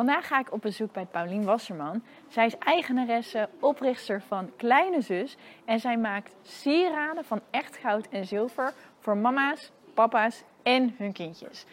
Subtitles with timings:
[0.00, 2.02] Vandaag ga ik op bezoek bij Paulien Wasserman.
[2.28, 5.36] Zij is eigenaresse, oprichter van Kleine Zus.
[5.64, 11.64] En zij maakt sieraden van echt goud en zilver voor mama's, papa's en hun kindjes.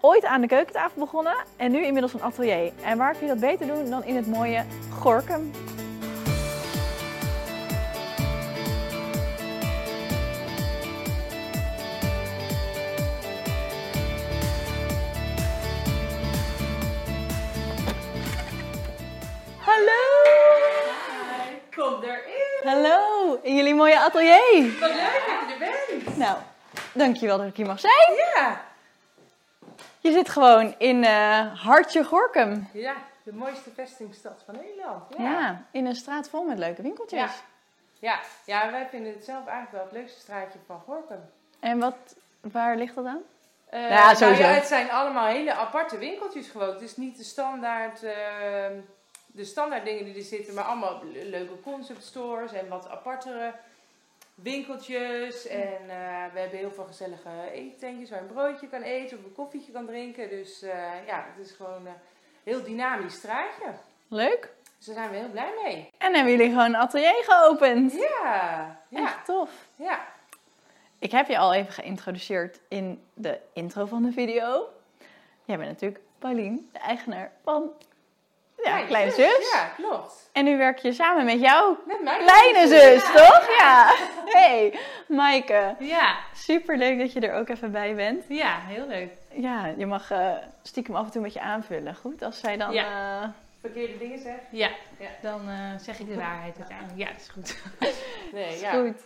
[0.00, 2.72] Ooit aan de keukentafel begonnen en nu inmiddels een atelier.
[2.82, 5.50] En waar kun je dat beter doen dan in het mooie Gorkum?
[24.00, 24.78] Atelier.
[24.80, 25.58] Wat leuk dat je er
[25.98, 26.16] bent.
[26.16, 26.36] Nou,
[26.92, 28.14] dankjewel dat ik hier mag zijn.
[28.34, 28.60] Ja.
[30.00, 32.68] Je zit gewoon in eh, Hartje Gorkum.
[32.72, 35.02] Ja, de mooiste vestingstad van Nederland.
[35.18, 35.62] Ja.
[35.72, 37.20] in een straat vol met leuke winkeltjes.
[37.20, 37.30] Ja.
[37.98, 41.30] Ja, ja, wij vinden het zelf eigenlijk wel het leukste straatje van Gorkum.
[41.60, 41.94] En wat,
[42.40, 43.20] waar ligt dat aan?
[43.70, 44.42] Eh, Ja, nou sowieso.
[44.42, 46.68] het zijn allemaal hele aparte winkeltjes gewoon.
[46.72, 48.12] Het is niet de standaard, eh,
[49.26, 53.52] de standaard dingen die er zitten, maar allemaal le- leuke concept stores en wat apartere
[54.42, 55.46] winkeltjes.
[55.46, 59.24] En eh, we hebben heel veel gezellige eettentjes waar je een broodje kan eten of
[59.24, 60.28] een koffietje kan drinken.
[60.28, 61.92] Dus eh, ja, het is gewoon een
[62.44, 63.64] heel dynamisch straatje.
[64.08, 64.52] Leuk.
[64.76, 65.88] Dus daar zijn we heel blij mee.
[65.98, 67.92] En hebben jullie gewoon een atelier geopend.
[67.92, 69.50] Ja, ja, Echt tof.
[69.76, 70.06] ja.
[70.98, 74.68] Ik heb je al even geïntroduceerd in de intro van de video.
[75.44, 77.70] Jij bent natuurlijk Paulien, de eigenaar van
[78.62, 79.50] ja, Kleine Zus.
[79.52, 80.28] Ja, klopt.
[80.32, 83.48] En nu werk je samen met jou, Met mijn Kleine Zus, toch?
[83.58, 83.94] Ja.
[84.30, 85.74] Hey, Maaike.
[85.78, 88.24] Ja, Super leuk dat je er ook even bij bent.
[88.28, 89.12] ja, heel leuk.
[89.32, 91.94] Ja, je mag eh, stiekem af en toe met je aanvullen.
[91.94, 92.74] Goed, als zij dan...
[92.74, 93.22] eh,
[93.60, 94.42] Verkeerde dingen zeggen.
[94.50, 95.08] Ja, Ja.
[95.22, 96.98] dan eh, zeg ik de waarheid uiteindelijk.
[96.98, 97.56] Ja, dat is goed.
[98.32, 98.70] Nee, is ja.
[98.70, 99.00] goed.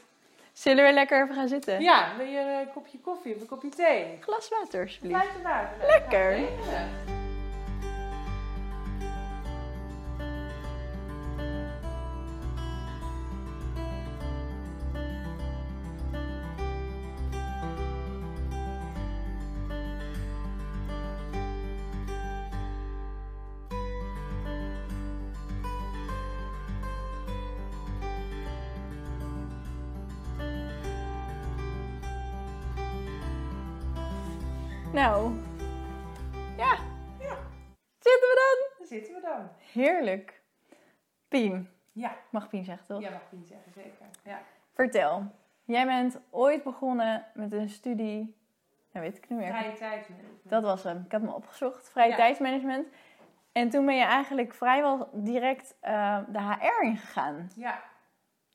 [0.53, 1.81] Zullen we lekker even gaan zitten?
[1.81, 4.05] Ja, wil je een kopje koffie of een kopje thee?
[4.05, 5.19] Een glas water, alsjeblieft.
[5.21, 5.69] Blijf erbij.
[5.89, 6.37] Lekker.
[6.39, 6.47] Ja.
[35.05, 35.33] Nou,
[36.57, 36.77] ja.
[37.99, 38.87] Zitten we dan?
[38.87, 39.49] Zitten we dan.
[39.73, 40.43] Heerlijk.
[41.29, 43.01] Pien, Ja, mag Pien zeggen toch?
[43.01, 44.07] ja mag niet zeggen, zeker.
[44.25, 44.39] Ja.
[44.75, 45.23] Vertel,
[45.65, 48.37] jij bent ooit begonnen met een studie,
[48.93, 49.49] nou weet ik niet meer.
[49.49, 50.09] Vrije tijd.
[50.43, 51.03] Dat was hem.
[51.05, 51.91] Ik heb hem opgezocht.
[51.91, 52.17] Vrije Ja.
[52.17, 52.87] tijdsmanagement.
[53.53, 57.51] En toen ben je eigenlijk vrijwel direct eh, de HR ingegaan.
[57.57, 57.83] Ja,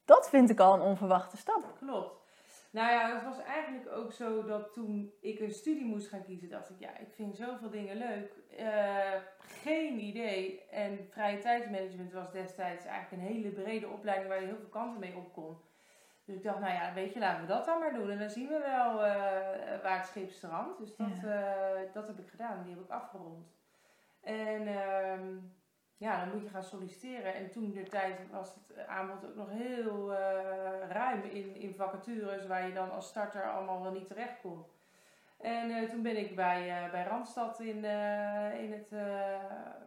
[0.06, 1.74] Dat vind ik al een onverwachte stap.
[1.80, 2.19] klopt.
[2.72, 6.50] Nou ja, het was eigenlijk ook zo dat toen ik een studie moest gaan kiezen,
[6.50, 8.31] dacht ik, ja, ik vind zoveel dingen leuk.
[8.57, 10.66] Eh, geen idee.
[10.69, 15.00] En vrije tijdsmanagement was destijds eigenlijk een hele brede opleiding waar je heel veel kanten
[15.00, 15.57] mee op kon.
[16.25, 18.09] Dus ik dacht, nou ja, weet je, laten we dat dan maar doen.
[18.09, 20.80] En dan zien we wel eh, waar het schip strandt.
[20.80, 22.63] Dus dat, eh, dat heb ik gedaan.
[22.63, 23.47] Die heb ik afgerond.
[24.22, 25.38] En ehm,
[26.00, 27.34] ja, dan moet je gaan solliciteren.
[27.34, 32.48] En toen de tijd was het aanbod ook nog heel eh, ruim in, in vacatures
[32.48, 34.64] waar je dan als starter allemaal wel niet terecht kon.
[35.42, 39.40] En eh, toen ben ik bij, eh, bij Randstad in, eh, in het eh,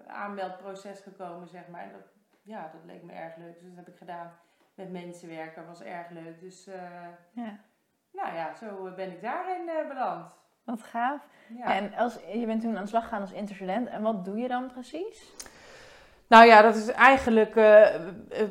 [0.06, 1.82] aanmeldproces gekomen, zeg maar.
[1.82, 2.06] En dat,
[2.42, 3.54] ja, dat leek me erg leuk.
[3.58, 4.32] Dus dat heb ik gedaan.
[4.74, 6.40] Met mensen werken was erg leuk.
[6.40, 6.82] Dus eh,
[7.32, 7.58] Ja,
[8.12, 10.32] nou ja, zo ben ik daarin eh, beland.
[10.64, 11.26] wat gaaf.
[11.48, 11.74] Ja.
[11.74, 13.88] En als, je bent toen aan de slag gegaan als interstudent.
[13.88, 15.32] En wat doe je dan precies?
[16.32, 18.00] Nou ja, dat is eigenlijk eh, eh,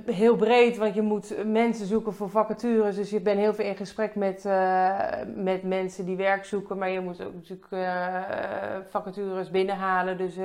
[0.05, 2.95] heel breed, want je moet mensen zoeken voor vacatures.
[2.95, 4.99] Dus je bent heel veel in gesprek met, eh,
[5.35, 6.77] met mensen die werk zoeken.
[6.77, 7.67] Maar je moet ook natuurlijk
[8.89, 10.17] vacatures binnenhalen.
[10.17, 10.35] Dus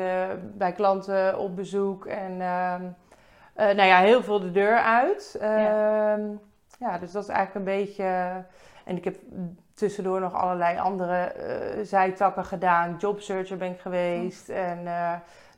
[0.55, 2.07] bij klanten op bezoek.
[2.07, 2.83] En ehm,
[3.55, 5.37] eh, nou ja, heel veel de deur uit.
[5.41, 6.15] Ja.
[6.15, 6.23] Ehm,
[6.79, 8.05] ja, dus dat is eigenlijk een beetje...
[8.85, 9.17] en ik heb
[9.75, 11.33] tussendoor nog allerlei andere
[11.83, 12.97] zijtakken gedaan.
[12.99, 14.49] Jobsearcher ben ik geweest.
[14.49, 14.89] En...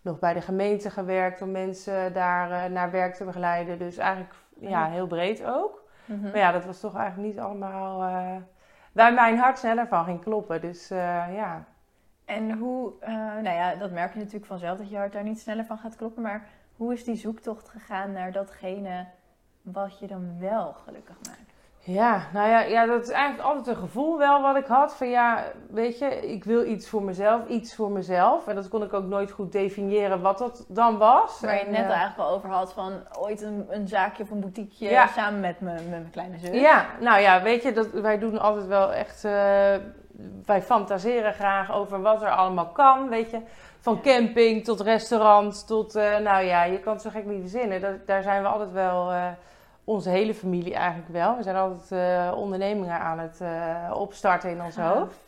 [0.09, 3.78] nog bij de gemeente gewerkt om mensen daar eh, naar werk te begeleiden.
[3.78, 5.84] Dus eigenlijk ja, heel breed ook.
[6.05, 6.22] Mhm.
[6.22, 8.37] Maar ja, dat was toch eigenlijk niet allemaal eh,
[8.93, 10.60] waar mijn hart sneller van ging kloppen.
[10.60, 11.65] Dus eh, ja.
[12.25, 12.93] En hoe,
[13.43, 15.97] nou ja, dat merk je natuurlijk vanzelf dat je hart daar niet sneller van gaat
[15.97, 16.22] kloppen.
[16.22, 19.07] Maar hoe is die zoektocht gegaan naar datgene
[19.63, 21.47] wat je dan wel gelukkig maakt?
[21.80, 24.97] Ja, nou ja, ja, dat is eigenlijk altijd een gevoel wel wat ik had.
[24.97, 28.47] Van ja, weet je, ik wil iets voor mezelf, iets voor mezelf.
[28.47, 31.41] En dat kon ik ook nooit goed definiëren wat dat dan was.
[31.41, 34.30] Waar je En, net eh, eigenlijk al over had van ooit een, een zaakje of
[34.30, 35.07] een boutiqueje Ja.
[35.07, 36.60] samen met, me, met mijn kleine zus.
[36.60, 39.33] Ja, nou ja, weet je, dat, wij doen altijd wel echt eh,
[40.45, 43.41] wij fantaseren graag over wat er allemaal kan, weet je.
[43.80, 47.80] Van camping tot restaurant tot, eh, nou ja, je kan het zo gek niet verzinnen.
[47.80, 49.13] Dat, daar zijn we altijd wel,
[49.89, 51.37] onze hele familie eigenlijk wel.
[51.37, 55.21] We zijn altijd eh, ondernemingen aan het eh, opstarten in ons hoofd.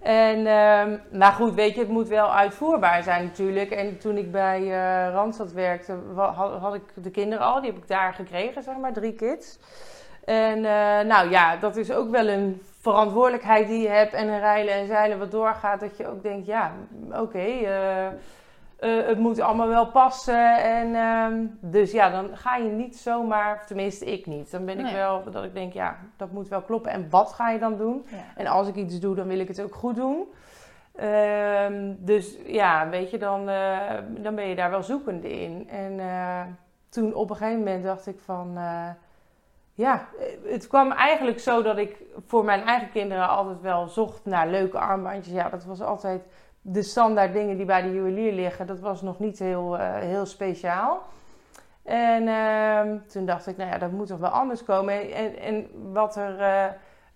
[0.00, 3.70] En, ehm maar goed, weet je, het moet wel uitvoerbaar zijn natuurlijk.
[3.70, 7.60] En toen ik bij eh, Randstad werkte, had, had ik de kinderen al.
[7.60, 9.58] Die heb ik daar gekregen, zeg maar, drie kids.
[10.24, 10.60] En
[11.06, 14.12] nou ja, dat is ook wel een verantwoordelijkheid die je hebt.
[14.12, 15.80] En een rijlen en zeilen wat doorgaat.
[15.80, 16.72] Dat je ook denkt, ja,
[17.12, 17.46] oké,
[18.78, 20.62] eh, het moet allemaal wel passen.
[20.62, 24.50] En, ehm, dus ja, dan ga je niet zomaar, tenminste ik niet.
[24.50, 24.94] Dan ben ik Nee.
[24.94, 26.90] wel, dat ik denk, ja, dat moet wel kloppen.
[26.90, 28.06] En wat ga je dan doen?
[28.10, 28.16] Ja.
[28.36, 30.24] En als ik iets doe, dan wil ik het ook goed doen.
[30.94, 33.78] Ehm, dus ja, weet je, dan, eh,
[34.08, 35.68] dan ben je daar wel zoekende in.
[35.70, 36.40] En eh,
[36.88, 38.58] toen op een gegeven moment dacht ik van...
[39.76, 40.08] ja,
[40.44, 41.96] het kwam eigenlijk zo dat ik
[42.26, 45.34] voor mijn eigen kinderen altijd wel zocht naar leuke armbandjes.
[45.34, 46.22] Ja, dat was altijd
[46.66, 48.66] de standaard dingen die bij de juwelier liggen.
[48.66, 51.02] Dat was nog niet heel, eh, heel speciaal.
[51.82, 55.12] En ehm, toen dacht ik, nou ja, dat moet toch wel anders komen.
[55.12, 56.64] En, en wat er eh,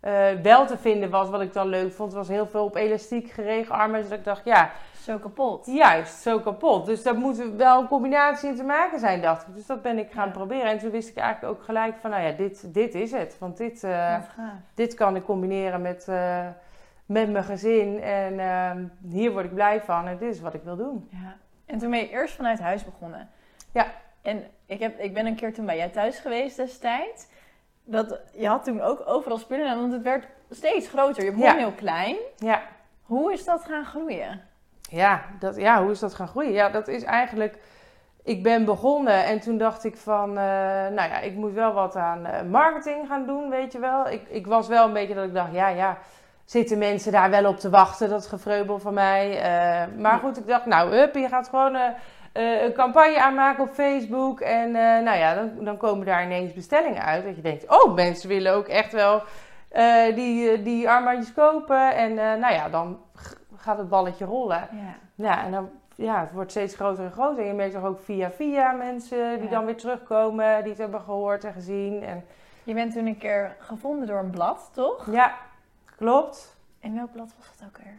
[0.00, 3.30] eh, wel te vinden was, wat ik dan leuk vond, was heel veel op elastiek
[3.30, 4.08] geregen armbandjes.
[4.08, 4.70] Dat ik dacht, ja,
[5.02, 5.66] Zo kapot.
[5.66, 6.86] Juist, zo kapot.
[6.86, 9.54] Dus daar moet wel een combinatie in te maken zijn, dacht ik.
[9.54, 10.32] Dus dat ben ik gaan Ja.
[10.32, 10.70] proberen.
[10.70, 13.36] En toen wist ik eigenlijk ook gelijk van, nou ja, dit, dit is het.
[13.38, 13.86] Want dit,
[14.74, 16.08] dit kan ik combineren met,
[17.08, 18.00] met mijn gezin.
[18.02, 20.06] En ehm, hier word ik blij van.
[20.06, 21.08] En dit is wat ik wil doen.
[21.10, 21.36] Ja.
[21.66, 23.28] En toen ben je eerst vanuit huis begonnen.
[23.72, 23.86] Ja.
[24.22, 27.26] En ik, heb, ik ben een keer toen bij jij thuis geweest destijds.
[27.84, 31.24] Dat, je had toen ook overal spullen, want het werd steeds groter.
[31.24, 31.56] Je begon Ja.
[31.56, 32.16] heel klein.
[32.36, 32.62] Ja,
[33.02, 34.40] Hoe is dat gaan groeien?
[34.90, 36.52] ja, dat, ja hoe is dat gaan groeien?
[36.52, 37.58] Ja, dat is eigenlijk...
[38.22, 41.96] Ik ben begonnen en toen dacht ik van, eh, nou ja, ik moet wel wat
[41.96, 44.08] aan eh, marketing gaan doen, weet je wel.
[44.08, 45.98] Ik, ik was wel een beetje dat ik dacht, ja, ja,
[46.50, 49.40] zitten mensen daar wel op te wachten, dat gevreubel van mij.
[49.40, 51.86] Eh, maar goed, ik dacht, nou, hup, je gaat gewoon eh,
[52.32, 54.40] eh, een campagne aanmaken op Facebook.
[54.40, 57.24] En nou ja, dan, dan komen daar ineens bestellingen uit.
[57.24, 59.22] Dat je denkt, oh, mensen willen ook echt wel
[60.14, 61.94] die, die armbandjes kopen.
[61.94, 63.00] En nou ja, dan
[63.56, 64.68] gaat het balletje rollen.
[64.72, 64.94] Ja.
[65.14, 67.42] Ja, en dan, ja, het wordt steeds groter en groter.
[67.42, 69.50] En je merkt toch ook via via mensen die Ja.
[69.54, 72.02] dan weer terugkomen, die het hebben gehoord en gezien.
[72.02, 72.24] En
[72.62, 75.06] Je bent toen een keer gevonden door een blad, toch?
[75.10, 75.32] ja,
[75.98, 76.56] klopt.
[76.80, 77.92] En welk blad was dat ook weer?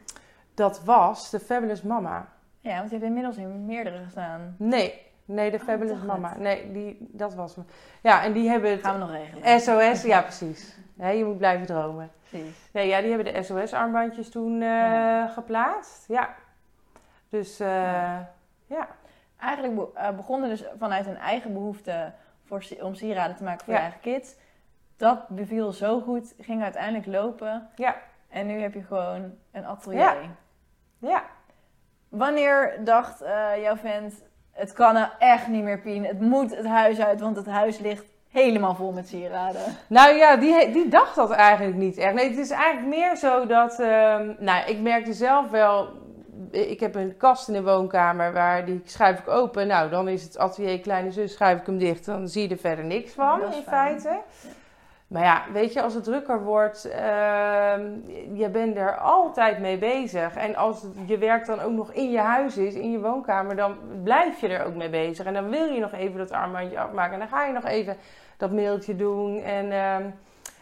[0.54, 2.28] Dat was de Fabulous Mama.
[2.60, 4.56] Ja, want je hebt inmiddels in meerdere gestaan.
[4.58, 6.30] Nee, nee, de Oh, Fabulous Mama.
[6.30, 6.40] het.
[6.40, 7.64] Nee, die, dat was me.
[8.02, 9.60] Ja, en die hebben Gaan we het nog regelen.
[9.94, 10.78] SOS, ja precies.
[10.98, 12.12] Je moet blijven dromen.
[12.30, 12.70] Precies.
[12.74, 15.28] Nee, ja, die hebben de SOS-armbandjes toen eh, Ja.
[15.28, 16.08] geplaatst.
[16.08, 16.36] Ja.
[17.30, 18.30] Dus, eh, Ja.
[18.66, 18.88] ja.
[19.40, 22.12] Eigenlijk be- eh, begonnen dus vanuit een eigen behoefte
[22.46, 24.36] voor, om sieraden te maken voor je eigen kids.
[25.00, 27.70] Dat beviel zo goed, ging uiteindelijk lopen.
[27.76, 27.96] Ja.
[28.30, 30.00] En nu heb je gewoon een atelier.
[30.00, 30.16] Ja.
[30.98, 31.24] Ja.
[32.10, 36.06] Wanneer dacht eh, jouw vent, het kan er echt niet meer, Pien.
[36.06, 39.62] Het moet het huis uit, want het huis ligt helemaal vol met sieraden.
[39.88, 42.14] Nou ja, die, die dacht dat eigenlijk niet echt.
[42.14, 43.80] Nee, het is eigenlijk meer zo dat...
[43.80, 46.08] ehm, nou, ik merkte zelf wel...
[46.52, 49.68] Ik heb een kast in de woonkamer waar die schuif ik open.
[49.68, 52.06] Nou, dan is het atelier kleine zus, schuif ik hem dicht.
[52.06, 54.02] Dan zie je er verder niks van, in fijn.
[54.02, 54.22] feite.
[55.10, 57.92] Maar ja, weet je, als het drukker wordt, ehm,
[58.34, 60.36] je bent er altijd mee bezig.
[60.36, 63.76] En als je werk dan ook nog in je huis is, in je woonkamer, dan
[64.04, 65.26] blijf je er ook mee bezig.
[65.26, 67.14] En dan wil je nog even dat armbandje afmaken.
[67.14, 67.98] En dan ga je nog even
[68.38, 69.42] dat mailtje doen.
[69.42, 70.04] En, ehm,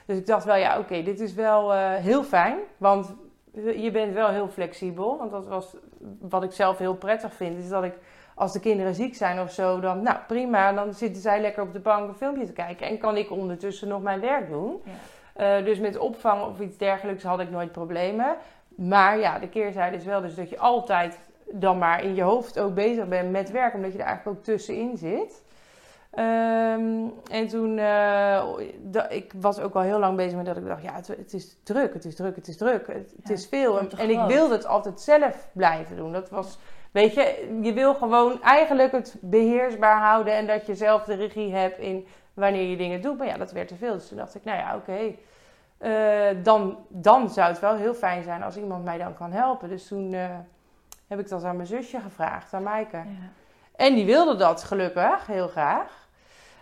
[0.06, 2.58] dus ik dacht wel, ja, oké, dit is wel eh, heel fijn.
[2.78, 3.14] Want
[3.76, 5.18] je bent wel heel flexibel.
[5.18, 5.76] Want dat was
[6.20, 7.94] wat ik zelf heel prettig vind, is dat ik
[8.38, 11.74] als de kinderen ziek zijn of zo, dan nou prima, dan zitten zij lekker op
[11.74, 14.82] de bank een filmpje te kijken en kan ik ondertussen nog mijn werk doen.
[14.84, 14.92] Ja.
[15.38, 18.36] Eh, dus met opvang of iets dergelijks had ik nooit problemen.
[18.76, 21.20] Maar ja, de keerzijde is wel dus dat je altijd
[21.52, 24.44] dan maar in je hoofd ook bezig bent met werk, omdat je er eigenlijk ook
[24.44, 25.44] tussenin zit.
[26.12, 28.44] Ehm, en toen, eh,
[29.10, 31.58] ik was ook al heel lang bezig met dat ik dacht, ja, het, het is
[31.64, 33.80] druk, het is druk, het is druk, het, is veel.
[33.80, 36.12] En, ik wilde het altijd zelf blijven doen.
[36.12, 36.58] Dat was,
[36.92, 41.54] weet je, je wil gewoon eigenlijk het beheersbaar houden en dat je zelf de regie
[41.54, 43.18] hebt in wanneer je dingen doet.
[43.18, 43.94] Maar ja, dat werd te veel.
[43.94, 45.16] Dus toen dacht ik, nou ja, oké.
[45.78, 49.70] Eh, dan, dan zou het wel heel fijn zijn als iemand mij dan kan helpen.
[49.70, 50.30] Dus toen eh,
[51.08, 52.98] heb ik dat aan mijn zusje gevraagd, aan Maaike.
[52.98, 53.04] Ja.
[53.76, 56.07] En die wilde dat gelukkig, heel graag.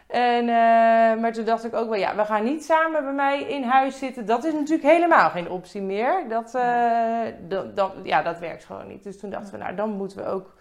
[0.07, 3.41] En, eh, maar toen dacht ik ook wel, ja, we gaan niet samen bij mij
[3.43, 4.25] in huis zitten.
[4.25, 6.29] Dat is natuurlijk helemaal geen optie meer.
[6.29, 9.03] Dat, eh, dat, dat- ja, dat werkt gewoon niet.
[9.03, 10.53] Dus toen dachten we, nou, dan moeten we ook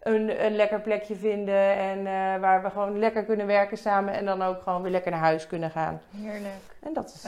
[0.00, 1.76] een, een lekker plekje vinden.
[1.76, 4.14] En eh, waar we gewoon lekker kunnen werken samen.
[4.14, 6.00] En dan ook gewoon weer lekker naar huis kunnen gaan.
[6.16, 6.76] Heerlijk.
[6.82, 7.26] En dat is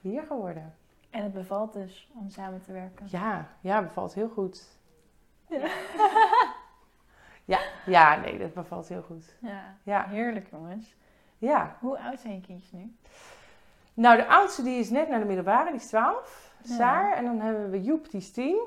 [0.00, 0.74] hier geworden.
[1.10, 3.06] En het bevalt dus om samen te werken.
[3.10, 4.62] Ja, ja, bevalt heel goed.
[5.48, 5.58] Ja.
[7.48, 9.36] Ja, ja, nee, dat bevalt heel goed.
[9.40, 10.96] Ja, Ja, heerlijk jongens.
[11.38, 11.76] ja.
[11.80, 12.96] Hoe oud zijn je kindjes nu?
[13.94, 16.52] Nou, de oudste die is net naar de middelbare, die is 12.
[16.62, 16.74] Ja.
[16.74, 17.12] Saar.
[17.16, 18.60] En dan hebben we Joep, die is 10.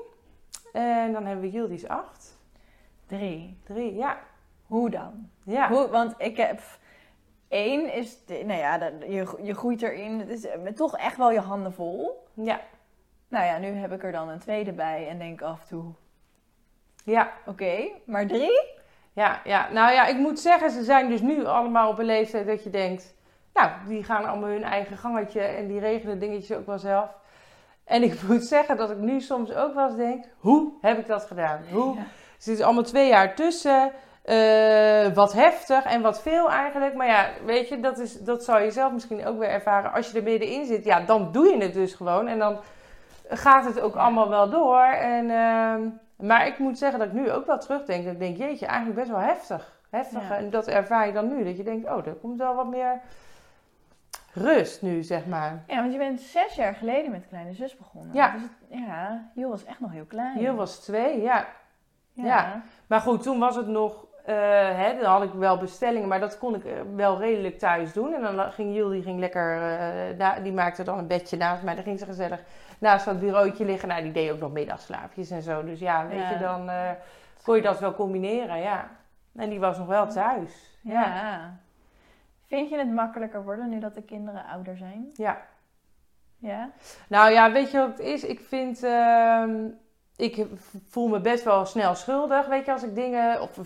[0.72, 2.38] En dan hebben we Jill, die is 8.
[3.06, 3.58] Drie.
[3.64, 4.18] 3, ja.
[4.66, 5.30] Hoe dan?
[5.44, 5.68] Ja.
[5.68, 6.60] Hoe, want ik heb...
[7.48, 10.18] Eén is, de- nou ja, je, je groeit erin.
[10.18, 12.26] Het is eh, toch echt wel je handen vol.
[12.34, 12.60] Ja.
[13.28, 15.84] Nou ja, nu heb ik er dan een tweede bij en denk af en toe,
[17.04, 17.32] Ja.
[17.46, 18.70] oké, maar drie?
[19.12, 22.46] Ja, ja, nou ja, ik moet zeggen, ze zijn dus nu allemaal op een leeftijd
[22.46, 23.14] dat je denkt,
[23.54, 27.10] nou, die gaan allemaal hun eigen gangetje en die regelen dingetjes ook wel zelf.
[27.84, 31.06] En ik moet zeggen dat ik nu soms ook wel eens denk, hoe heb ik
[31.06, 31.60] dat gedaan?
[31.72, 31.94] Hoe?
[31.94, 32.00] Ja.
[32.00, 33.92] Er zitten allemaal twee jaar tussen,
[34.22, 36.94] eh, wat heftig en wat veel eigenlijk.
[36.94, 39.92] Maar ja, weet je, dat, is, dat zal je zelf misschien ook weer ervaren.
[39.92, 42.28] Als je er middenin zit, ja, dan doe je het dus gewoon.
[42.28, 42.60] En dan
[43.28, 44.84] gaat het ook allemaal wel door.
[44.84, 48.04] En, ehm, maar ik moet zeggen dat ik nu ook wel terugdenk.
[48.04, 49.80] Dat ik denk, jeetje, eigenlijk best wel heftig.
[49.90, 50.28] Heftig.
[50.28, 50.36] Ja.
[50.36, 51.44] En dat ervaar je dan nu.
[51.44, 53.00] Dat je denkt, oh, er komt wel wat meer
[54.34, 55.64] rust nu, zeg maar.
[55.66, 58.14] Ja, want je bent zes jaar geleden met Kleine Zus begonnen.
[58.14, 58.32] Ja.
[58.32, 58.50] Dus het-
[58.86, 60.38] ja, Joel was echt nog heel klein.
[60.38, 61.46] Hier was twee, ja.
[62.12, 62.24] ja.
[62.24, 62.62] ja.
[62.86, 64.34] Maar goed, toen was het nog, eh,
[64.78, 68.14] hè, dan had ik wel bestellingen, maar dat kon ik eh, wel redelijk thuis doen.
[68.14, 69.62] En dan ging Jill, die ging lekker,
[70.18, 71.74] eh, die maakte dan een bedje naast mij.
[71.74, 72.40] Dan ging ze gezellig
[72.82, 73.88] naast dat bureautje liggen.
[73.88, 75.64] Nou, die deed ook nog middagslaapjes en zo.
[75.64, 76.30] Dus ja, weet Ja.
[76.30, 76.90] je, dan eh,
[77.42, 78.88] kon je dat wel combineren, ja.
[79.36, 80.78] En die was nog wel thuis.
[80.80, 81.58] Ja.
[82.46, 85.10] Vind je het makkelijker worden nu dat de kinderen ouder zijn?
[85.14, 85.40] Ja.
[86.38, 86.70] Ja?
[87.08, 88.24] Nou ja, weet je wat het is?
[88.24, 89.64] Ik vind, ehm,
[90.16, 90.46] ik
[90.88, 93.58] voel me best wel snel schuldig, weet je, als ik dingen, of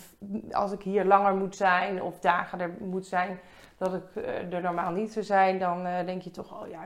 [0.51, 3.39] als ik hier langer moet zijn, of dagen er moet zijn,
[3.79, 6.79] dat ik eh, er normaal niet zou zijn, dan eh, denk je toch, oh ja,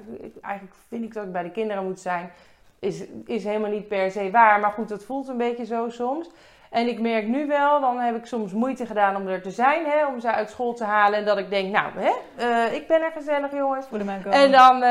[0.42, 2.30] eigenlijk vind ik dat ik bij de kinderen moet zijn.
[2.78, 6.30] Is, is helemaal niet per se waar, maar goed, dat voelt een beetje zo soms.
[6.70, 9.84] En ik merk nu wel, dan heb ik soms moeite gedaan om er te zijn,
[9.86, 11.18] hè, om ze uit school te halen.
[11.18, 13.86] En dat ik denk, nou, hè, eh, ik ben er gezellig, jongens.
[14.30, 14.82] En dan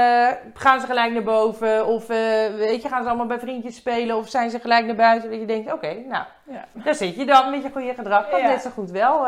[0.53, 1.87] gaan ze gelijk naar boven.
[1.87, 4.15] Of weet je, gaan ze allemaal bij vriendjes spelen.
[4.17, 5.29] Of zijn ze gelijk naar buiten.
[5.29, 6.65] Dat je denkt, oké, nou, Ja.
[6.73, 8.29] daar zit je dan met je goede gedrag.
[8.29, 8.47] Dat Ja.
[8.47, 9.27] net zo goed wel.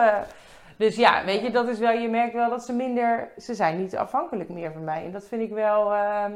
[0.81, 3.77] Dus ja, weet je, dat is wel, je merkt wel dat ze minder, ze zijn
[3.77, 5.05] niet afhankelijk meer van mij.
[5.05, 6.31] En dat vind ik wel, ehm,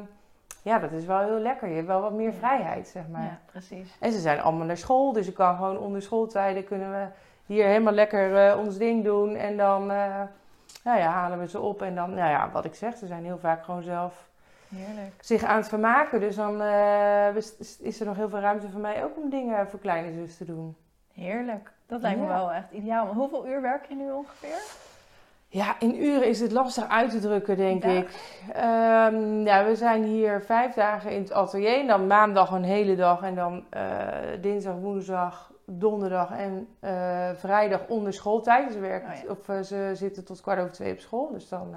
[0.61, 1.67] ja, dat is wel heel lekker.
[1.67, 3.21] Je hebt wel wat meer vrijheid, zeg maar.
[3.21, 3.97] ja, precies.
[3.99, 7.05] En ze zijn allemaal naar school, dus ik kan gewoon onder schooltijden kunnen we
[7.45, 9.35] hier helemaal lekker eh, ons ding doen.
[9.35, 10.21] En dan eh,
[10.83, 11.81] nou ja, halen we ze op.
[11.81, 14.27] En dan, nou ja, wat ik zeg, ze zijn heel vaak gewoon zelf
[14.75, 15.13] Heerlijk.
[15.19, 16.19] zich aan het vermaken.
[16.19, 17.35] Dus dan eh,
[17.79, 20.45] is er nog heel veel ruimte voor mij ook om dingen voor kleine zus te
[20.45, 20.75] doen.
[21.13, 21.74] Heerlijk.
[21.87, 22.33] Dat lijkt me Ja.
[22.37, 23.05] wel echt ideaal.
[23.05, 24.57] Maar hoeveel uur werk je nu ongeveer?
[25.47, 28.09] Ja, in uren is het lastig uit te drukken, denk ik.
[28.53, 31.87] Ehm, ja, we zijn hier vijf dagen in het atelier.
[31.87, 33.21] Dan maandag een hele dag.
[33.21, 34.07] En dan eh,
[34.41, 38.71] dinsdag, woensdag, donderdag en eh, vrijdag onder schooltijd.
[38.71, 39.29] Ze, werken, Oh ja.
[39.29, 41.31] of, eh, ze zitten tot kwart over twee op school.
[41.31, 41.75] Dus dan...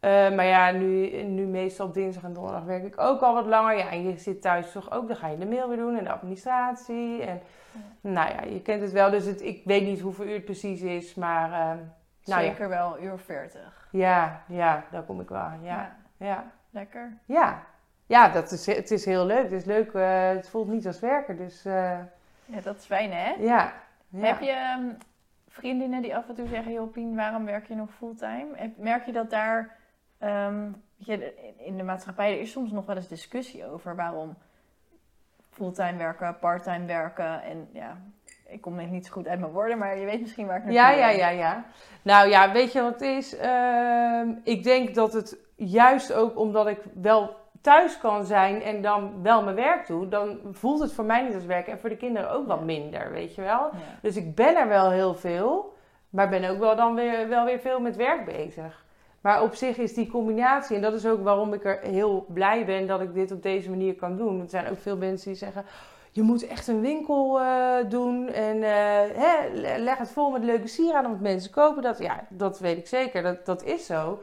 [0.00, 3.46] eh, maar ja, nu, nu meestal op dinsdag en donderdag werk ik ook al wat
[3.46, 3.76] langer.
[3.76, 6.04] Ja, en je zit thuis toch ook, dan ga je de mail weer doen en
[6.04, 7.22] de administratie.
[7.22, 7.40] En
[8.00, 9.10] nou ja, je kent het wel.
[9.10, 11.52] Dus het, ik weet niet hoeveel uur het precies is, maar...
[11.52, 11.76] eh,
[12.24, 13.88] nou ja, Zeker wel een uur of veertig.
[13.90, 15.62] ja, ja, daar kom ik wel aan.
[15.62, 17.12] Ja, ja, Lekker.
[17.24, 17.62] ja.
[18.06, 19.42] Ja, dat is, het is heel leuk.
[19.42, 19.92] Het is leuk.
[19.92, 21.36] eh, het voelt niet als werken.
[21.36, 23.30] Dus Ja, dat is fijn hè?
[23.38, 23.72] ja.
[24.16, 24.84] Heb je ehm,
[25.48, 28.72] vriendinnen die af en toe zeggen, joh Pien, waarom werk je nog fulltime?
[28.76, 29.76] Merk je dat daar,
[30.18, 34.36] ehm, je, in de maatschappij, er is soms nog wel eens discussie over waarom
[35.50, 37.96] fulltime werken, parttime werken en ja,
[38.46, 40.64] ik kom net niet zo goed uit mijn woorden, maar je weet misschien waar ik
[40.64, 41.64] naartoe Ja, ja, ja, ja.
[42.02, 43.36] Nou ja, weet je wat het is?
[43.36, 49.22] Ehm, ik denk dat het juist ook omdat ik wel thuis kan zijn en dan
[49.22, 51.96] wel mijn werk doe, dan voelt het voor mij niet als werken en voor de
[51.96, 53.70] kinderen ook wat minder, weet je wel.
[53.72, 53.78] Ja.
[54.02, 55.76] Dus ik ben er wel heel veel,
[56.10, 58.86] maar ben ook wel dan weer, wel weer veel met werk bezig.
[59.20, 62.64] Maar op zich is die combinatie, en dat is ook waarom ik er heel blij
[62.64, 64.40] ben dat ik dit op deze manier kan doen.
[64.40, 65.64] Er zijn ook veel mensen die zeggen,
[66.12, 68.70] je moet echt een winkel eh, doen en eh,
[69.14, 71.98] hè, le- leg het vol met leuke sieraden, want mensen kopen dat.
[71.98, 74.22] Ja, dat weet ik zeker, dat, dat is zo.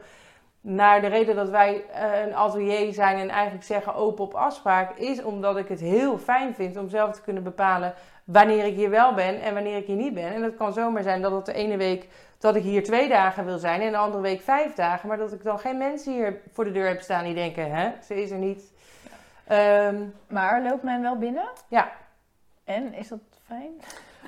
[0.60, 4.96] Maar de reden dat wij eh, een atelier zijn en eigenlijk zeggen open op afspraak,
[4.98, 8.90] is omdat ik het heel fijn vind om zelf te kunnen bepalen wanneer ik hier
[8.90, 10.34] wel ben en wanneer ik hier niet ben.
[10.34, 13.44] En het kan zomaar zijn dat het de ene week dat ik hier twee dagen
[13.44, 16.40] wil zijn en de andere week vijf dagen, maar dat ik dan geen mensen hier
[16.52, 18.72] voor de deur heb staan die denken, hè, ze is er niet.
[19.46, 19.94] Ehm,
[20.28, 21.48] Maar loopt men wel binnen?
[21.68, 21.90] Ja.
[22.64, 23.70] En, is dat fijn?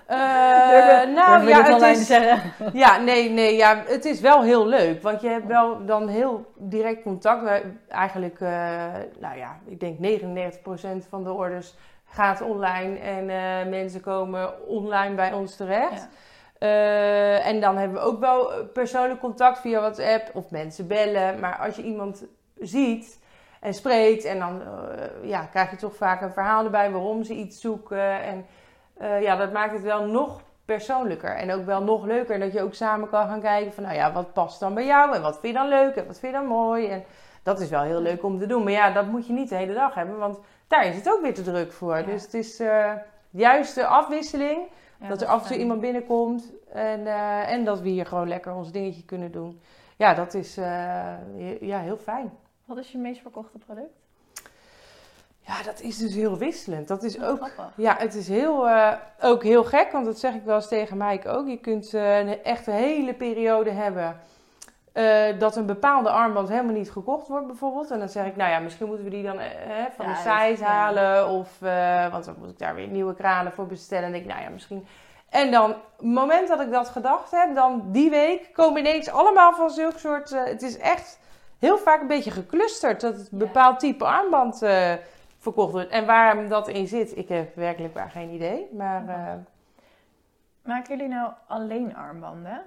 [0.06, 2.52] Eh, Durven- nou durven ja, het is, zeggen?
[2.78, 5.02] ja, nee, nee, ja, het is wel heel leuk.
[5.02, 7.62] Want je hebt wel dan heel direct contact.
[7.88, 8.50] Eigenlijk, eh,
[9.18, 11.74] nou ja, ik denk 99% van de orders
[12.04, 12.98] gaat online.
[12.98, 16.08] En eh, mensen komen online bij ons terecht.
[16.58, 21.40] Eh, en dan hebben we ook wel persoonlijk contact via WhatsApp of mensen bellen.
[21.40, 22.24] Maar als je iemand
[22.58, 23.20] ziet
[23.60, 27.34] en spreekt, en dan eh, ja, krijg je toch vaak een verhaal erbij waarom ze
[27.34, 28.22] iets zoeken.
[28.22, 28.46] En
[28.96, 32.38] eh, ja, dat maakt het wel nog persoonlijker en ook wel nog leuker.
[32.38, 35.14] Dat je ook samen kan gaan kijken van, nou ja, wat past dan bij jou
[35.14, 36.88] en wat vind je dan leuk en wat vind je dan mooi.
[36.88, 37.04] En
[37.42, 38.62] dat is wel heel leuk om te doen.
[38.62, 40.38] Maar ja, dat moet je niet de hele dag hebben, want
[40.68, 41.96] daar is het ook weer te druk voor.
[41.96, 42.02] Ja.
[42.02, 42.92] Dus het is eh
[43.30, 44.68] juist de afwisseling.
[45.00, 45.60] Ja, dat er af en toe fijn.
[45.60, 49.60] iemand binnenkomt en, eh, en dat we hier gewoon lekker ons dingetje kunnen doen.
[49.96, 52.32] Ja, dat is eh, ja, heel fijn.
[52.64, 53.92] Wat is je meest verkochte product?
[55.40, 56.88] Ja, dat is dus heel wisselend.
[56.88, 57.72] Dat is ook, Grappig.
[57.76, 60.96] ja, het is heel, eh, ook heel gek, want dat zeg ik wel eens tegen
[60.96, 61.48] Mike ook.
[61.48, 64.20] Je kunt een echt een hele periode hebben
[64.98, 67.90] eh, dat een bepaalde armband helemaal niet gekocht wordt bijvoorbeeld.
[67.90, 69.50] En dan zeg ik, nou ja, misschien moeten we die dan eh,
[69.96, 70.66] van Ja, de ja.
[70.66, 71.28] halen.
[71.28, 74.04] Of, eh, want dan moet ik daar weer nieuwe kranen voor bestellen.
[74.04, 74.86] En denk ik, nou ja, misschien...
[75.28, 79.10] En dan, op het moment dat ik dat gedacht heb, dan die week komen ineens
[79.10, 80.30] allemaal van zulke soort...
[80.30, 81.20] het is echt
[81.58, 84.58] heel vaak een beetje geclusterd dat het een bepaald type armband
[85.38, 85.88] verkocht wordt.
[85.88, 88.68] En waar dat in zit, ik heb werkelijk waar geen idee.
[88.72, 89.04] Maar
[90.62, 92.62] Maken jullie nou alleen armbanden?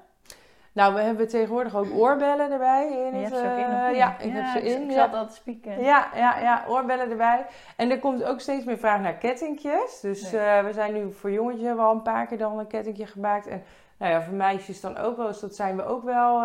[0.73, 2.87] Nou, we hebben tegenwoordig ook oorbellen erbij.
[2.87, 4.81] In Je het, hebt ze ook in, eh, ja, ik heb ze ik- in.
[4.83, 4.95] Ik ja.
[4.95, 5.83] zat al te spieken.
[5.83, 7.45] Ja, ja, ja, oorbellen erbij.
[7.77, 9.99] En er komt ook steeds meer vraag naar kettingjes.
[10.01, 10.41] Dus Nee.
[10.41, 13.05] eh, we zijn nu voor jongetjes hebben we al een paar keer dan een kettingje
[13.05, 13.47] gemaakt.
[13.47, 13.63] En
[13.97, 15.27] nou ja, voor meisjes dan ook wel.
[15.27, 16.43] Dus dat zijn we ook wel, eh,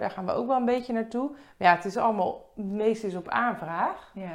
[0.00, 1.28] daar gaan we ook wel een beetje naartoe.
[1.30, 4.10] Maar ja, het is allemaal, het meeste is op aanvraag.
[4.14, 4.32] Ja.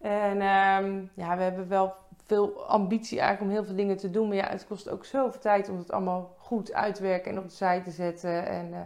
[0.00, 1.94] En ehm, ja, we hebben wel
[2.32, 4.28] veel ambitie eigenlijk om heel veel dingen te doen.
[4.28, 7.38] Maar ja, het kost ook zoveel tijd om het allemaal goed uit te werken en
[7.38, 8.46] op de site te zetten.
[8.46, 8.80] En eh,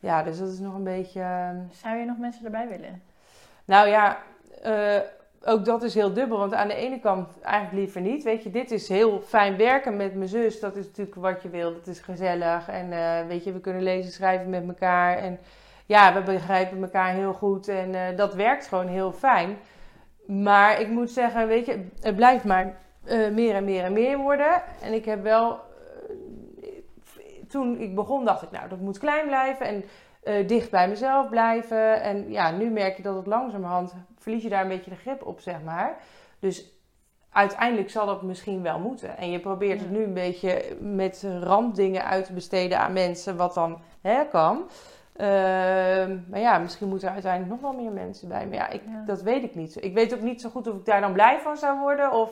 [0.00, 1.20] ja, dus dat is nog een beetje...
[1.20, 3.02] ehm, Zou je nog mensen erbij willen?
[3.64, 4.18] nou ja,
[4.62, 5.00] eh,
[5.44, 6.38] ook dat is heel dubbel.
[6.38, 8.22] Want aan de ene kant eigenlijk liever niet.
[8.22, 10.60] Weet je, dit is heel fijn werken met mijn zus.
[10.60, 11.72] Dat is natuurlijk wat je wil.
[11.72, 12.68] Dat is gezellig.
[12.68, 15.16] En eh, weet je, we kunnen lezen, schrijven met elkaar.
[15.16, 15.38] En
[15.86, 17.68] ja, we begrijpen elkaar heel goed.
[17.68, 19.56] En dat werkt gewoon heel fijn.
[20.26, 24.18] Maar ik moet zeggen, weet je, het blijft maar eh, meer en meer en meer
[24.18, 24.62] worden.
[24.82, 25.60] En ik heb wel...
[26.62, 26.70] eh,
[27.48, 29.66] toen ik begon dacht ik, nou, dat moet klein blijven.
[29.66, 29.84] En
[30.22, 32.02] eh, dicht bij mezelf blijven.
[32.02, 35.26] En ja, nu merk je dat het langzamerhand verlies je daar een beetje de grip
[35.26, 35.96] op, zeg maar.
[36.38, 36.72] Dus
[37.30, 39.16] uiteindelijk zal dat misschien wel moeten.
[39.16, 43.54] En je probeert het nu een beetje met randdingen uit te besteden aan mensen, wat
[43.54, 44.68] dan hè, kan.
[45.16, 48.46] Ehm, maar ja, misschien moeten er uiteindelijk nog wel meer mensen bij.
[48.46, 49.02] Maar ja, ik, Ja.
[49.06, 49.84] dat weet ik niet.
[49.84, 52.12] Ik weet ook niet zo goed of ik daar dan blij van zou worden.
[52.12, 52.30] Of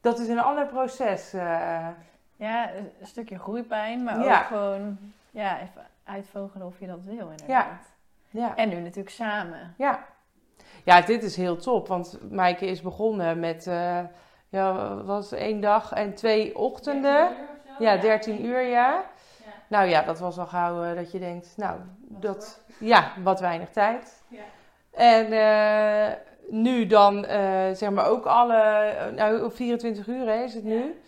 [0.00, 1.32] dat is een ander proces.
[1.32, 1.88] eh.
[2.36, 4.38] Ja, een stukje groeipijn, maar Ja.
[4.38, 4.98] ook gewoon
[5.30, 7.92] ja, even uitvogelen of je dat wil inderdaad.
[8.30, 8.56] ja.
[8.56, 9.74] En nu natuurlijk samen.
[9.78, 10.04] Ja.
[10.84, 11.88] ja, dit is heel top.
[11.88, 13.98] Want Maaike is begonnen met eh,
[14.48, 17.28] ja, was één dag en twee ochtenden.
[17.78, 19.02] Ja, 13 uur, ja.
[19.74, 19.80] Ja.
[19.80, 23.70] Nou ja, dat was al gauw eh, dat je denkt, nou, dat, ja, wat weinig
[23.70, 24.22] tijd.
[24.28, 24.42] Ja.
[24.90, 26.16] En eh,
[26.50, 30.98] nu dan, eh, zeg maar, ook alle, nou, 24 uur hè, is het nu.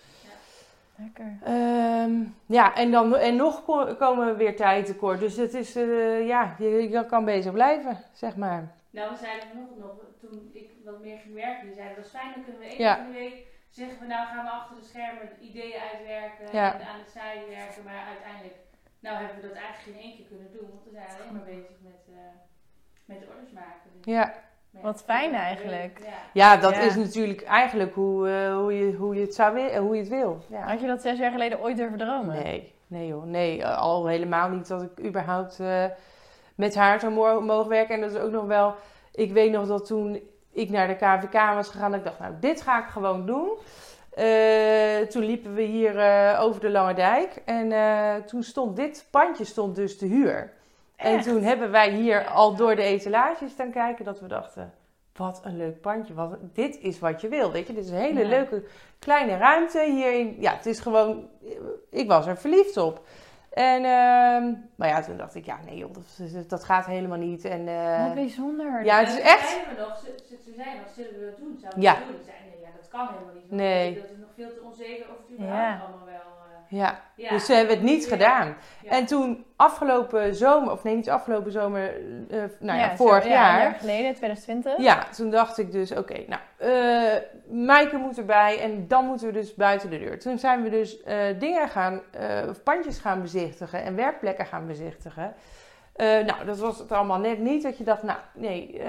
[0.99, 1.39] Lekker.
[1.45, 2.13] Ehm,
[2.47, 5.21] ja, en, dan, en nog ko- komen we weer tijd tekort.
[5.21, 8.75] Dus het is, eh, ja, je, je kan bezig blijven, zeg maar.
[8.91, 12.11] Nou, we zeiden vanochtend nog, toen ik wat meer ging werken, die zeiden dat is
[12.11, 12.95] fijn, dan kunnen we één Ja.
[12.95, 13.47] keer in de week
[13.81, 16.67] zeggen we nou gaan we achter de schermen de ideeën uitwerken Ja.
[16.75, 18.57] en aan de site werken, maar uiteindelijk,
[19.05, 21.49] nou hebben we dat eigenlijk geen één keer kunnen doen, want we zijn alleen maar
[21.55, 22.35] bezig met, eh,
[23.11, 23.89] met de orders maken.
[23.95, 24.35] Dus, Ja,
[24.83, 25.99] Wat fijn eigenlijk.
[26.05, 26.13] Ja.
[26.33, 26.81] ja dat Ja.
[26.81, 30.01] is natuurlijk eigenlijk hoe, eh, hoe, je, hoe, je het zou wi- eh, hoe je
[30.01, 30.45] het wil.
[30.49, 30.61] Ja.
[30.61, 32.35] Had je dat zes jaar geleden ooit durven dromen?
[32.43, 33.67] Nee, nee joh, nee.
[33.67, 35.85] Al helemaal niet dat ik überhaupt eh,
[36.55, 37.95] met haar zou mo- mogen werken.
[37.95, 38.75] En dat is ook nog wel,
[39.13, 40.21] ik weet nog dat toen
[40.57, 43.51] ik naar de KVK was gegaan, dat ik dacht, nou, dit ga ik gewoon doen.
[44.17, 49.07] Eh, toen liepen we hier eh, over de Lange Dijk en eh, toen stond dit
[49.11, 50.53] pandje stond dus te huur.
[50.97, 54.73] En toen hebben wij hier al door de etalages staan kijken dat we dachten,
[55.17, 56.15] wat een leuk pandje.
[56.15, 57.75] Wat, dit is wat je wil, weet je.
[57.75, 58.29] Dit is een hele Ja.
[58.29, 58.65] leuke
[58.99, 60.37] kleine ruimte hierin.
[60.41, 61.29] Ja, het is gewoon,
[61.91, 63.07] ik was er verliefd op.
[63.57, 65.95] En, ehm, maar ja, toen dacht ik, ja, nee joh,
[66.33, 67.45] dat, dat gaat helemaal niet.
[67.45, 68.85] En, eh, Wat bijzonder.
[68.85, 69.51] ja, het is echt...
[69.69, 71.57] We nog, ze, ze, ze zeiden nog, zullen we dat doen?
[71.61, 71.95] Zouden we Ja.
[71.95, 72.17] dat doen?
[72.19, 73.51] Ze zeiden, nee, ja, dat kan helemaal niet.
[73.51, 73.95] Nee.
[73.95, 75.35] Dat is nog veel te onzeker of het Ja.
[75.35, 76.29] überhaupt allemaal wel...
[76.71, 77.01] eh, Ja.
[77.17, 77.29] Ja.
[77.31, 78.09] Dus ze hebben het niet Ja.
[78.09, 78.57] gedaan.
[78.83, 78.91] Ja.
[78.91, 81.95] En toen afgelopen zomer, of nee, niet afgelopen zomer,
[82.31, 83.57] eh, nou ja, vorig ja, jaar.
[83.57, 84.79] Een jaar geleden, 2020.
[84.79, 89.33] Ja, toen dacht ik dus, oké, nou, eh Maaike moet erbij en dan moeten we
[89.33, 90.19] dus buiten de deur.
[90.19, 94.67] Toen zijn we dus eh, dingen gaan, eh, of pandjes gaan bezichtigen en werkplekken gaan
[94.67, 95.35] bezichtigen.
[95.97, 98.81] Eh, nou, dat was het allemaal net niet dat je dacht, nou, nee.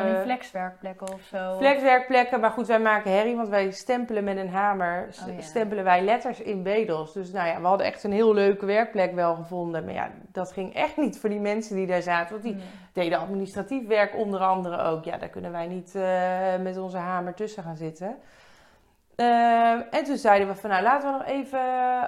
[0.00, 1.56] Van die flexwerkplekken of zo.
[1.58, 5.40] Flexwerkplekken, maar goed, wij maken herrie, want wij stempelen met een hamer, Oh ja.
[5.40, 7.12] stempelen wij letters in bedels.
[7.12, 9.84] Dus nou ja, we hadden echt een heel leuke werkplek wel gevonden.
[9.84, 12.64] Maar ja, dat ging echt niet voor die mensen die daar zaten, want die Nee.
[12.92, 15.04] deden administratief werk onder andere ook.
[15.04, 16.02] Ja, daar kunnen wij niet eh,
[16.62, 18.16] met onze hamer tussen gaan zitten.
[19.14, 21.60] Eh, en toen zeiden we van, nou laten we nog even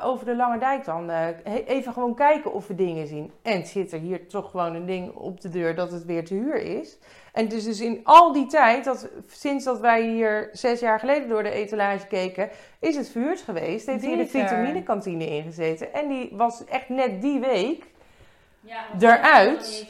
[0.02, 1.28] over de Lange Dijk dan, eh,
[1.66, 3.32] even gewoon kijken of we dingen zien.
[3.42, 6.34] En zit er hier toch gewoon een ding op de deur dat het weer te
[6.34, 6.98] huur is.
[7.32, 11.28] En dus, dus in al die tijd, dat, sinds dat wij hier zes jaar geleden
[11.28, 13.86] door de etalage keken, is het verhuurd geweest.
[13.86, 15.92] Heeft hier de vitaminekantine ingezeten.
[15.92, 17.84] En die was echt net die week
[18.60, 19.86] Ja, Eruit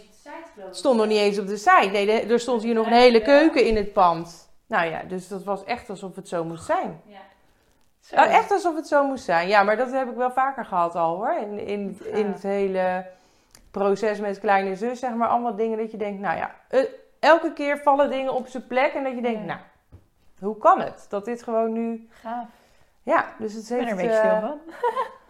[0.70, 1.88] stond nog niet eens op de site.
[1.92, 4.43] Nee, er stond hier nog een hele keuken in het pand.
[4.74, 7.00] Nou ja, dus dat was echt alsof het zo moest zijn.
[7.06, 7.20] Ja.
[8.00, 8.16] Zo.
[8.16, 9.48] Nou, echt alsof het zo moest zijn.
[9.48, 11.34] Ja, maar dat heb ik wel vaker gehad al hoor.
[11.34, 13.06] In, in, in het hele
[13.70, 15.28] proces met kleine zus, zeg maar.
[15.28, 16.80] Allemaal dingen dat je denkt, nou ja, eh,
[17.18, 18.92] elke keer vallen dingen op zijn plek.
[18.92, 19.46] En dat je denkt, Ja.
[19.46, 19.58] nou,
[20.38, 21.06] hoe kan het?
[21.08, 22.08] Dat dit gewoon nu...
[22.10, 22.46] Gaaf.
[23.02, 24.00] Ja, dus het Ik ben er heeft...
[24.00, 24.60] een beetje eh, stil van.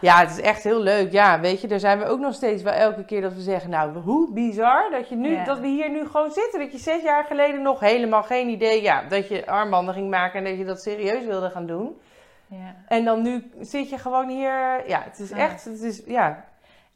[0.00, 1.12] Ja, het is echt heel leuk.
[1.12, 3.70] Ja, weet je, daar zijn we ook nog steeds wel elke keer dat we zeggen,
[3.70, 5.44] nou, hoe bizar dat, je nu, Ja.
[5.44, 6.60] dat we hier nu gewoon zitten.
[6.60, 10.38] Dat je zes jaar geleden nog helemaal geen idee, ja, dat je armbanden ging maken
[10.38, 12.00] en dat je dat serieus wilde gaan doen.
[12.46, 12.74] Ja.
[12.88, 16.44] En dan nu zit je gewoon hier, ja, het is echt, het is, ja,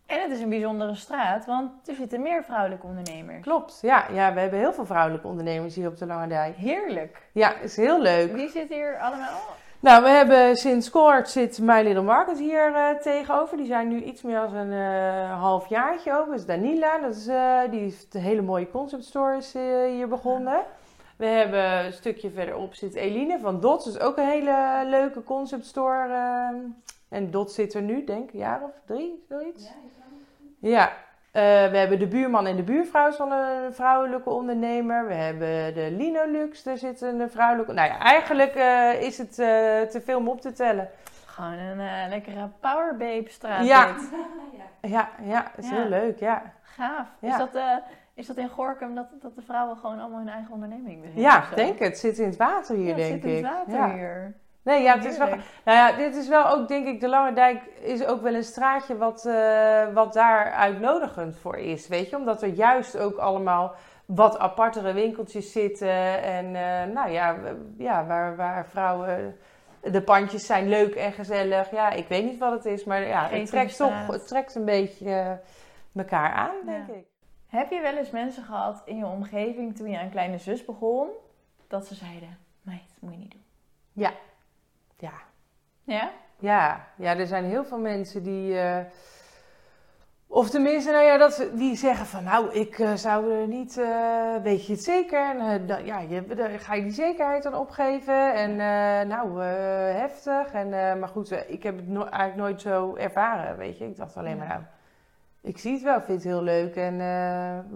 [0.07, 3.43] En het is een bijzondere straat, want er zitten meer vrouwelijke ondernemers.
[3.43, 3.79] klopt.
[3.83, 6.57] Ja, ja, we hebben heel veel vrouwelijke ondernemers hier op de Lange Dijk.
[6.57, 7.23] Heerlijk.
[7.33, 8.33] Ja, is heel leuk.
[8.33, 9.41] Wie zit hier allemaal?
[9.85, 13.57] Nou, we hebben sinds kort zit My Little Market hier eh, tegenover.
[13.57, 16.31] Die zijn nu iets meer dan een eh half jaartje open.
[16.31, 19.53] Dat is Danila, dat is, eh, die heeft een hele mooie concept stores
[19.89, 20.63] hier begonnen.
[21.17, 23.85] We hebben een stukje verderop zit Eline van Dots.
[23.85, 26.09] Dat is ook een hele leuke concept store.
[27.09, 29.65] en Dots zit er nu, denk ik, een jaar of drie, zoiets.
[29.65, 29.73] Ja,
[30.71, 30.93] Ja,
[31.35, 35.07] eh, we hebben de buurman en de buurvrouw is van een vrouwelijke ondernemer.
[35.07, 37.73] We hebben de Linolux, daar zit een vrouwelijke...
[37.73, 39.47] Nou ja, eigenlijk eh, is het eh,
[39.81, 40.89] te veel om op te tellen.
[41.27, 43.67] Gewoon een lekkere powerbabe straat.
[43.67, 43.87] Ja.
[44.59, 44.89] ja.
[44.89, 45.75] Ja, ja, is Ja.
[45.75, 46.43] heel leuk, ja.
[46.63, 47.07] Gaaf.
[47.19, 47.29] Ja.
[47.29, 47.77] Is, dat, eh,
[48.15, 51.23] is dat in Gorkum dat, dat de vrouwen gewoon allemaal hun eigen onderneming beginnen?
[51.23, 51.55] Ja, zo?
[51.55, 51.89] denk het.
[51.89, 53.45] Het zit in het water hier, Ja, het denk zit in ik.
[53.45, 53.95] het water ja.
[53.95, 54.35] hier.
[54.65, 55.29] Nee, ja, het is wel...
[55.29, 55.39] Nou
[55.79, 58.97] ja, dit is wel ook, denk ik, de Lange Dijk is ook wel een straatje
[58.97, 61.89] wat, eh, wat daar uitnodigend voor is.
[61.89, 63.75] Weet je, omdat er juist ook allemaal
[64.07, 66.23] wat apartere winkeltjes zitten.
[66.23, 67.37] En eh, nou ja,
[67.79, 69.37] ja waar, waar vrouwen.
[69.81, 71.71] De pandjes zijn leuk en gezellig.
[71.71, 74.65] Ja, ik weet niet wat het is, maar ja, het trekt toch het trekt een
[74.65, 75.31] beetje eh,
[75.95, 76.95] elkaar aan, denk Ja.
[76.95, 77.05] ik.
[77.47, 81.09] Heb je wel eens mensen gehad in je omgeving toen je aan kleine zus begon,
[81.69, 83.45] dat ze zeiden, meid, dat moet je niet doen.
[83.93, 84.11] Ja,
[85.85, 86.11] Ja?
[86.39, 88.59] Ja, ja, er zijn heel veel mensen die.
[88.61, 88.79] eh,
[90.27, 94.35] of tenminste, nou ja, dat, die zeggen van nou, ik eh, zou er niet, eh,
[94.43, 95.41] weet je het zeker?
[95.41, 98.35] En dan, ja, je, dan ga je die zekerheid dan opgeven?
[98.35, 98.57] En
[99.09, 100.53] nou, heftig.
[100.53, 103.85] En, maar goed, ik heb het no- eigenlijk nooit zo ervaren, weet je.
[103.85, 104.61] Ik dacht alleen maar nou,
[105.43, 106.97] ik zie het wel, ik vind het heel leuk en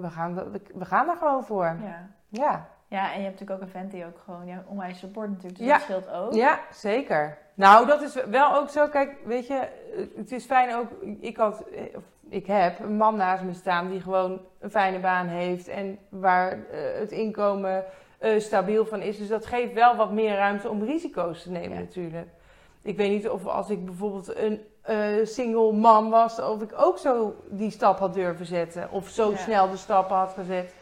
[0.00, 1.64] we, gaan, we, we gaan daar gewoon voor.
[1.82, 2.08] Ja.
[2.28, 2.68] Ja.
[2.88, 5.58] Ja, en je hebt natuurlijk ook een vent die ook gewoon jou onwijs support natuurlijk,
[5.58, 5.72] dus Ja.
[5.72, 6.32] dat scheelt ook.
[6.32, 7.38] Ja, zeker.
[7.54, 8.88] Nou, dat is wel ook zo.
[8.88, 9.68] Kijk, weet je,
[10.16, 10.86] het is fijn ook.
[11.20, 11.64] Ik had,
[11.96, 15.98] of ik heb een man naast me staan die gewoon een fijne baan heeft en
[16.08, 16.58] waar eh,
[16.98, 17.84] het inkomen
[18.18, 19.18] eh, stabiel van is.
[19.18, 21.80] Dus dat geeft wel wat meer ruimte om risico's te nemen, Ja.
[21.80, 22.28] natuurlijk.
[22.82, 26.98] Ik weet niet of als ik bijvoorbeeld een eh, single man was, of ik ook
[26.98, 28.90] zo die stap had durven zetten.
[28.90, 29.36] Of zo Ja.
[29.36, 30.74] snel de stappen had gezet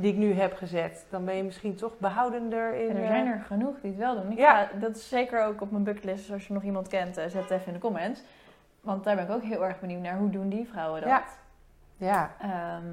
[0.00, 1.06] die ik nu heb gezet.
[1.10, 2.88] Dan ben je misschien toch behoudender in.
[2.90, 4.32] En er eh, zijn er genoeg die het wel doen.
[4.32, 4.64] Ik Ja.
[4.64, 6.24] ga, dat is zeker ook op mijn bucketlist.
[6.24, 8.22] Dus als je nog iemand kent, eh, zet het even in de comments.
[8.80, 10.16] Want daar ben ik ook heel erg benieuwd naar.
[10.18, 11.10] Hoe doen die vrouwen dat?
[11.10, 11.22] Ja.
[11.96, 12.86] Ja, Ehm,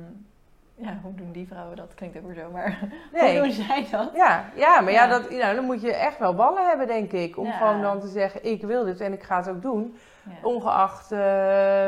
[0.76, 1.94] ja, hoe doen die vrouwen dat?
[1.96, 2.80] Klinkt ook weer zo, maar
[3.14, 3.32] nee.
[3.40, 4.10] hoe doen zij dat?
[4.16, 5.10] Ja, ja, maar ja, Ja.
[5.10, 7.38] dat, nou, dan moet je echt wel ballen hebben, denk ik.
[7.38, 7.52] Om Ja.
[7.52, 9.96] gewoon dan te zeggen, ik wil dit en ik ga het ook doen.
[10.24, 10.32] Ja.
[10.48, 11.20] Ongeacht eh,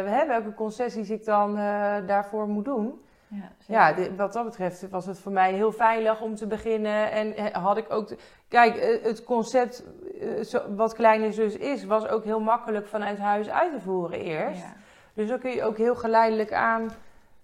[0.06, 1.56] hè, welke concessies ik dan
[2.06, 3.02] daarvoor moet doen.
[3.30, 7.12] Ja, Ja, dit- wat dat betreft was het voor mij heel veilig om te beginnen.
[7.12, 8.10] En eh, had ik ook...
[8.48, 9.84] Kijk, eh, het concept
[10.22, 14.62] eh, wat Kleine Zus is, was ook heel makkelijk vanuit huis uit te voeren eerst.
[14.62, 14.74] Ja.
[15.14, 16.90] Dus dan kun je ook heel geleidelijk aan...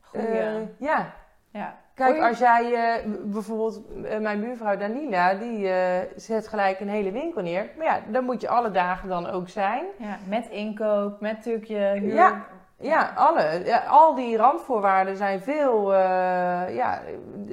[0.01, 0.67] Goeie.
[0.77, 1.13] ja,
[1.49, 1.81] Ja.
[1.95, 3.81] Kijk, als jij bijvoorbeeld
[4.21, 5.69] mijn buurvrouw Danila, die
[6.15, 7.69] zet gelijk een hele winkel neer.
[7.77, 9.85] Maar ja, dan moet je alle dagen dan ook zijn.
[9.97, 12.13] Ja, met inkoop, met natuurlijk je huur.
[12.13, 12.45] Ja.
[12.83, 13.61] Ja, alle.
[13.65, 17.01] Ja, al die randvoorwaarden zijn veel, eh, ja,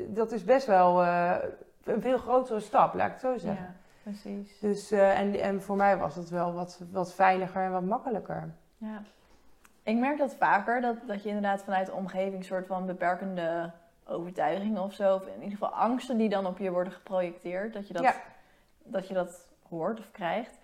[0.08, 1.36] dat is best wel eh,
[1.84, 3.64] een veel grotere stap, laat ik het zo zeggen.
[3.64, 4.58] Ja, precies.
[4.58, 8.54] Dus, eh, en, en voor mij was het wel wat, wat veiliger en wat makkelijker.
[8.76, 9.02] Ja.
[9.82, 13.70] Ik merk dat vaker, dat, dat je inderdaad vanuit de omgeving een soort van beperkende
[14.06, 17.86] overtuigingen of zo, of in ieder geval angsten die dan op je worden geprojecteerd, dat
[17.86, 18.14] je dat, Ja.
[18.82, 20.58] dat, je dat hoort of krijgt.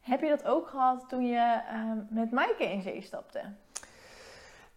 [0.00, 3.40] Heb je dat ook gehad toen je ehm, met Maaike in zee stapte?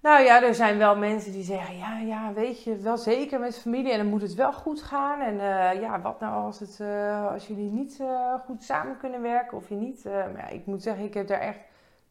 [0.02, 3.60] Nou ja, er zijn wel mensen die zeggen, ja, ja, weet je, wel zeker met
[3.60, 5.22] familie en dan moet het wel goed gaan.
[5.22, 9.22] En eh, ja, wat nou als, het, eh, als jullie niet eh, goed samen kunnen
[9.22, 10.04] werken of je niet...
[10.04, 11.60] maar ja, ik moet zeggen, ik heb daar echt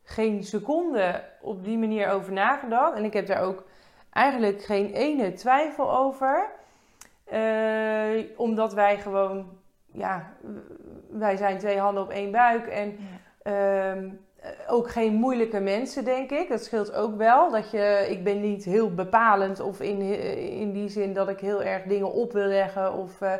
[0.02, 2.96] geen seconde op die manier over nagedacht.
[2.96, 3.64] En ik heb daar ook
[4.12, 6.50] eigenlijk geen ene twijfel over.
[8.36, 9.58] Omdat wij gewoon,
[9.92, 10.32] ja,
[11.10, 12.96] wij zijn twee handen op één buik en...
[13.42, 14.12] Ehm, eh,
[14.68, 16.48] ook geen moeilijke mensen, denk ik.
[16.48, 17.50] Dat scheelt ook wel.
[17.50, 20.00] Dat je, ik ben niet heel bepalend of in,
[20.50, 22.92] in die zin dat ik heel erg dingen op wil leggen.
[22.94, 23.32] Of, eh,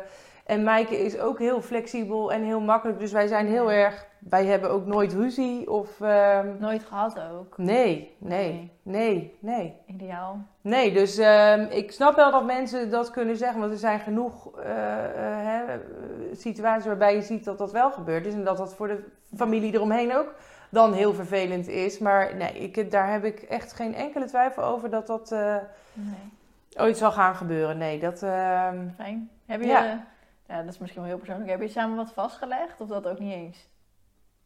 [0.45, 2.99] en Maaike is ook heel flexibel en heel makkelijk.
[2.99, 4.07] Dus wij zijn heel erg...
[4.19, 6.01] Wij hebben ook nooit ruzie of...
[6.01, 7.57] ehm, Nooit gehad ook.
[7.57, 9.75] nee, nee, nee, nee.
[9.85, 10.37] Ideaal.
[10.61, 13.59] Nee, dus ehm, ik snap wel dat mensen dat kunnen zeggen.
[13.59, 15.11] Want er zijn genoeg eh, eh,
[15.45, 15.79] hè, eh,
[16.31, 18.33] situaties waarbij je ziet dat dat wel gebeurd is.
[18.33, 19.03] En dat dat voor de
[19.35, 20.33] familie eromheen ook
[20.69, 21.99] dan heel vervelend is.
[21.99, 25.55] Maar nee, ik, daar heb ik echt geen enkele twijfel over dat dat eh,
[25.93, 26.29] Nee.
[26.77, 27.77] ooit zal gaan gebeuren.
[27.77, 28.23] Nee, dat...
[28.23, 29.29] ehm, Fijn.
[29.45, 30.05] Heb je, Ja.
[30.47, 30.61] ja.
[30.63, 31.49] dat is misschien wel heel persoonlijk.
[31.49, 33.67] Heb je samen wat vastgelegd of dat ook niet eens?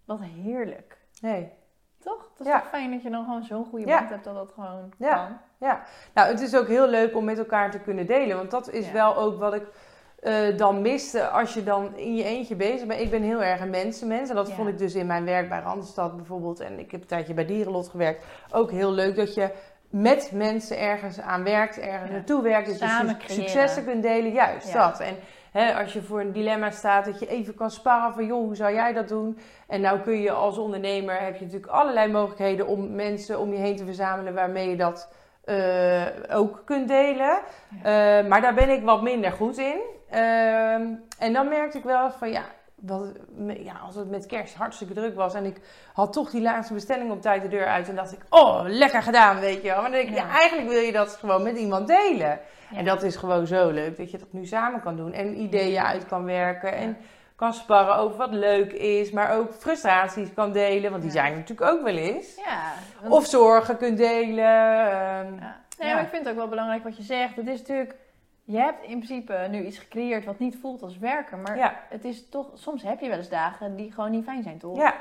[0.06, 0.98] Wat heerlijk.
[1.22, 1.52] nee.
[2.00, 2.30] Toch?
[2.32, 2.60] Het is Ja.
[2.60, 3.98] toch fijn dat je dan gewoon zo'n goede Ja.
[3.98, 5.40] band hebt dat dat gewoon Ja.
[5.60, 5.78] kan.
[6.14, 8.38] Nou, het is ook heel leuk om met elkaar te kunnen delen.
[8.38, 8.92] Want dat is Ja.
[8.94, 9.64] wel ook wat ik
[10.24, 13.02] eh, dan miste als je dan in je eentje bezig bent.
[13.02, 14.30] Ik ben heel erg een mensenmens.
[14.30, 14.54] En dat Ja.
[14.56, 16.60] vond ik dus in mijn werk bij Randstad bijvoorbeeld.
[16.60, 18.26] En ik heb een tijdje bij Dierenlot gewerkt.
[18.52, 19.50] Ook heel leuk dat je
[19.90, 22.16] met mensen ergens aan werkt, ergens Ja.
[22.16, 22.68] naartoe werkt.
[22.68, 24.32] Dat Samen je successen kunt delen.
[24.32, 24.90] Juist, Ja.
[24.90, 25.00] dat.
[25.00, 25.16] En
[25.52, 28.26] hè, als je voor een dilemma staat, dat je even kan sparren van...
[28.26, 29.38] joh, hoe zou jij dat doen?
[29.68, 32.68] En nou kun je als ondernemer, heb je natuurlijk allerlei mogelijkheden...
[32.68, 35.10] om mensen om je heen te verzamelen waarmee je dat
[35.44, 37.40] eh, ook kunt delen.
[37.84, 37.84] Eh,
[38.28, 39.80] maar daar ben ik wat minder goed in.
[40.14, 40.86] Ehm,
[41.20, 42.44] en dan merkte ik wel van ja,
[43.58, 45.58] ja, als het met kerst hartstikke druk was en ik
[45.94, 49.02] had toch die laatste bestelling op tijd de deur uit en dacht ik, oh, lekker
[49.02, 49.82] gedaan, weet je wel.
[49.82, 50.26] Maar dan denk ik, ja.
[50.26, 50.32] Ja.
[50.40, 52.40] eigenlijk wil je dat gewoon met iemand delen.
[52.70, 52.78] Ja.
[52.78, 55.84] En dat is gewoon zo leuk, dat je dat nu samen kan doen en ideeën
[55.84, 56.98] uit kan werken en
[57.36, 61.18] kan sparren over wat leuk is, maar ook frustraties kan delen, want die Ja.
[61.20, 62.36] zijn er natuurlijk ook wel eens.
[62.36, 62.62] Ja.
[63.02, 64.46] want- Of zorgen kunt delen.
[64.46, 65.62] ehm, Ja.
[65.78, 65.94] Nee, Ja.
[65.94, 67.36] maar ik vind het ook wel belangrijk wat je zegt.
[67.36, 67.96] Het is natuurlijk,
[68.44, 71.42] je hebt in principe nu iets gecreëerd wat niet voelt als werken.
[71.42, 71.80] Maar ja.
[71.90, 74.78] het is toch, soms heb je wel eens dagen die gewoon niet fijn zijn, toch?
[74.78, 74.94] Ja.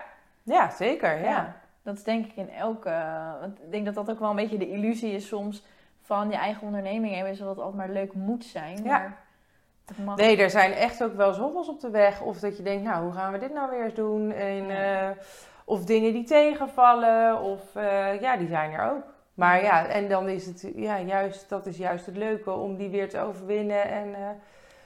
[0.43, 1.19] ja, zeker.
[1.19, 1.31] ja.
[1.31, 3.05] Ja, dat is denk ik in elke.
[3.41, 5.65] Want ik denk dat dat ook wel een beetje de illusie is soms
[6.03, 8.83] van je eigen onderneming hebben, is dat het altijd maar leuk moet zijn.
[8.85, 8.99] Ja.
[8.99, 10.17] Maar mag.
[10.17, 12.21] Nee, er zijn echt ook wel zobbels op de weg.
[12.21, 14.33] Of dat je denkt, nou, hoe gaan we dit nou weer eens doen?
[14.33, 15.09] En, Ja.
[15.11, 15.17] eh,
[15.65, 17.41] of dingen die tegenvallen.
[17.41, 19.03] Of eh, ja, die zijn er ook.
[19.35, 22.89] Maar ja, en dan is het ja, juist, dat is juist het leuke om die
[22.89, 23.85] weer te overwinnen.
[23.85, 24.29] En eh,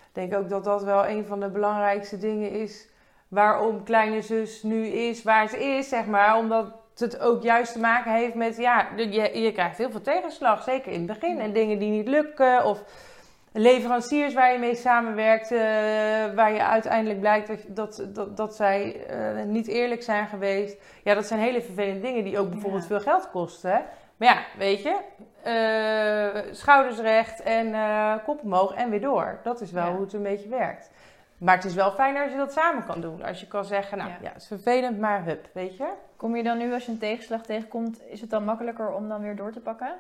[0.09, 2.89] ik denk ook dat dat wel een van de belangrijkste dingen is.
[3.29, 6.37] Waarom kleine zus nu is waar ze is, zeg maar.
[6.37, 10.63] Omdat het ook juist te maken heeft met, ja, je, je krijgt heel veel tegenslag.
[10.63, 11.41] Zeker in het begin.
[11.41, 12.65] En dingen die niet lukken.
[12.65, 12.83] Of
[13.53, 15.59] leveranciers waar je mee samenwerkt, eh,
[16.35, 20.77] waar je uiteindelijk blijkt dat, dat, dat, dat zij eh, niet eerlijk zijn geweest.
[21.03, 22.89] Ja, dat zijn hele vervelende dingen die ook bijvoorbeeld Ja.
[22.89, 23.85] veel geld kosten.
[24.17, 24.97] Maar ja, weet je,
[25.43, 29.39] eh, schouders recht en eh, kop omhoog en weer door.
[29.43, 29.93] Dat is wel Ja.
[29.93, 30.91] hoe het een beetje werkt.
[31.39, 33.23] Maar het is wel fijner als je dat samen kan doen.
[33.25, 34.17] Als je kan zeggen, nou Ja.
[34.21, 35.89] ja, het is vervelend, maar hup, weet je.
[36.17, 39.23] Kom je dan nu als je een tegenslag tegenkomt, is het dan makkelijker om dan
[39.23, 39.93] weer door te pakken?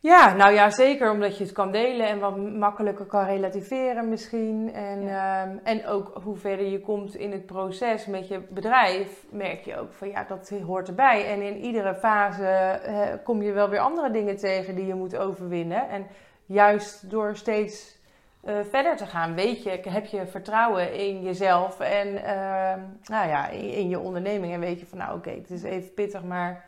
[0.00, 4.72] Ja, nou ja, zeker omdat je het kan delen en wat makkelijker kan relativeren misschien.
[4.74, 9.64] En, ehm, en ook hoe verder je komt in het proces met je bedrijf, merk
[9.64, 11.26] je ook van ja, dat hoort erbij.
[11.26, 15.16] En in iedere fase eh, kom je wel weer andere dingen tegen die je moet
[15.16, 15.88] overwinnen.
[15.88, 16.06] En
[16.46, 17.98] juist door steeds
[18.44, 23.48] eh, verder te gaan, weet je, heb je vertrouwen in jezelf en ehm, nou ja,
[23.48, 24.52] in, in je onderneming.
[24.52, 26.64] En weet je van nou oké, het is even pittig, maar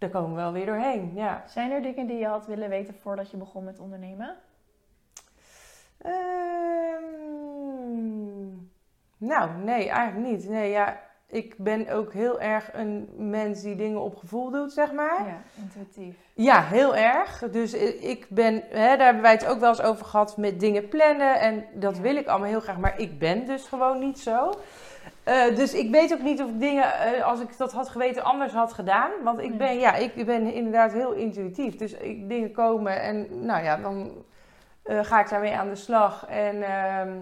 [0.00, 1.12] daar komen we wel weer doorheen.
[1.14, 1.42] Ja.
[1.46, 4.36] Zijn er dingen die je had willen weten voordat je begon met ondernemen?
[7.60, 8.54] Ehm,
[9.18, 10.48] nou, nee, eigenlijk niet.
[10.48, 14.92] Nee, ja, ik ben ook heel erg een mens die dingen op gevoel doet, zeg
[14.92, 15.26] maar.
[15.26, 16.16] Ja, intuïtief.
[16.34, 17.38] Ja, heel erg.
[17.50, 20.88] Dus ik ben, hè, daar hebben wij het ook wel eens over gehad met dingen
[20.88, 21.40] plannen.
[21.40, 22.02] En dat Ja.
[22.02, 24.52] wil ik allemaal heel graag, maar ik ben dus gewoon niet zo.
[25.30, 28.24] Eh, dus ik weet ook niet of ik dingen, eh, als ik dat had geweten,
[28.24, 29.10] anders had gedaan.
[29.22, 31.76] Want ik ben, ja, ik ben inderdaad heel intuïtief.
[31.76, 34.24] Dus ik, dingen komen en nou ja, dan
[34.82, 36.26] eh, ga ik daarmee aan de slag.
[36.26, 37.18] En ehm,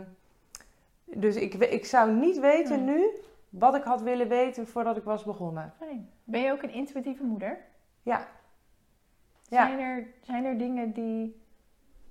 [1.04, 2.96] dus ik, ik zou niet weten Nee.
[2.96, 3.08] nu
[3.48, 5.72] wat ik had willen weten voordat ik was begonnen.
[5.78, 6.10] Fijn.
[6.24, 7.58] Ben je ook een intuïtieve moeder?
[8.02, 8.26] Ja.
[9.48, 9.66] Ja.
[9.66, 11.42] Zijn, er, zijn er dingen die...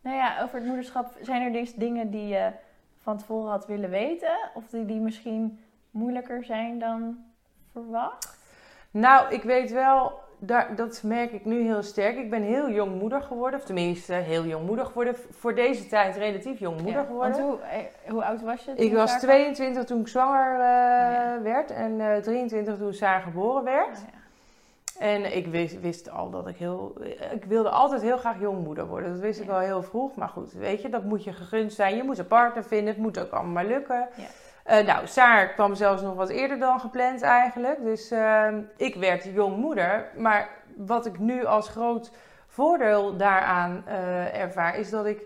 [0.02, 1.12] Nou ja, over het moederschap.
[1.22, 2.52] Zijn er dus dingen die je
[2.98, 4.38] van tevoren had willen weten?
[4.54, 5.60] Of die, die misschien
[5.92, 7.26] moeilijker zijn dan
[7.72, 8.38] verwacht?
[8.92, 12.18] Nou, ik weet wel, daar, dat merk ik nu heel sterk.
[12.18, 15.16] Ik ben heel jong moeder geworden, of tenminste heel jong moeder geworden.
[15.32, 17.32] Voor deze tijd relatief jong moeder Ja, geworden.
[17.32, 18.74] Want hoe, eh, hoe oud was je?
[18.74, 21.42] toen Ik was Saar 22 toen ik zwanger eh, ja.
[21.42, 23.98] werd en eh 23 toen Saar geboren werd.
[23.98, 24.16] Oh, ja.
[25.00, 26.94] En ik wist, wist al dat ik heel...
[27.32, 29.12] Ik wilde altijd heel graag jongmoeder worden.
[29.12, 30.16] Dat wist ik al heel vroeg.
[30.16, 31.96] Maar goed, weet je, dat moet je gegund zijn.
[31.96, 32.88] Je moet een partner vinden.
[32.88, 34.08] Het moet ook allemaal lukken.
[34.16, 34.26] Ja.
[34.68, 37.84] Eh, nou, Saar kwam zelfs nog wat eerder dan gepland eigenlijk.
[37.84, 40.10] Dus ehm, ik werd jongmoeder.
[40.18, 42.12] Maar wat ik nu als groot
[42.48, 44.78] voordeel daaraan eh, ervaar...
[44.78, 45.22] is dat ik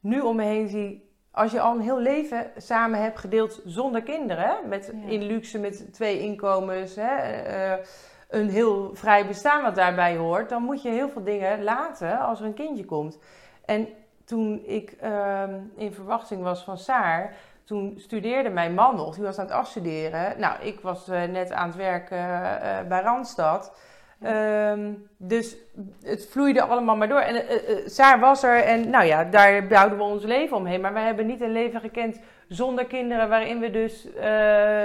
[0.00, 1.04] nu om me heen zie...
[1.30, 4.68] Als je al een heel leven samen hebt gedeeld zonder kinderen...
[4.68, 5.10] Met, Ja.
[5.10, 6.96] in luxe met twee inkomens...
[6.96, 7.84] Hè, eh,
[8.28, 12.40] een heel vrij bestaan wat daarbij hoort, dan moet je heel veel dingen laten als
[12.40, 13.18] er een kindje komt.
[13.64, 13.88] En
[14.24, 17.34] toen ik ehm, in verwachting was van Saar,
[17.66, 20.40] toen studeerde mijn man nog, die was aan het afstuderen.
[20.40, 23.76] Nou, ik was eh, net aan het werken eh, eh, bij Randstad.
[24.22, 25.56] Ehm, dus
[26.02, 27.20] het vloeide allemaal maar door.
[27.20, 27.44] En
[27.90, 30.80] Saar was er en nou ja, daar bouwden we ons leven omheen.
[30.80, 34.08] Maar we hebben niet een leven gekend zonder kinderen, waarin we dus,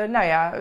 [0.10, 0.52] nou ja,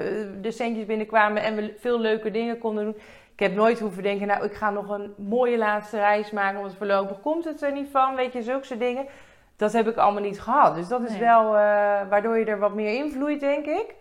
[0.40, 2.96] de centjes binnenkwamen en we veel leuke dingen konden doen.
[3.32, 6.74] Ik heb nooit hoeven denken, nou, ik ga nog een mooie laatste reis maken, want
[6.74, 9.06] voorlopig komt het er niet van, weet je, zulke soort dingen.
[9.60, 10.74] Dat heb ik allemaal niet gehad.
[10.74, 11.20] Dus dat is Nee.
[11.20, 13.94] wel eh, waardoor je er wat meer invloeit, denk ik.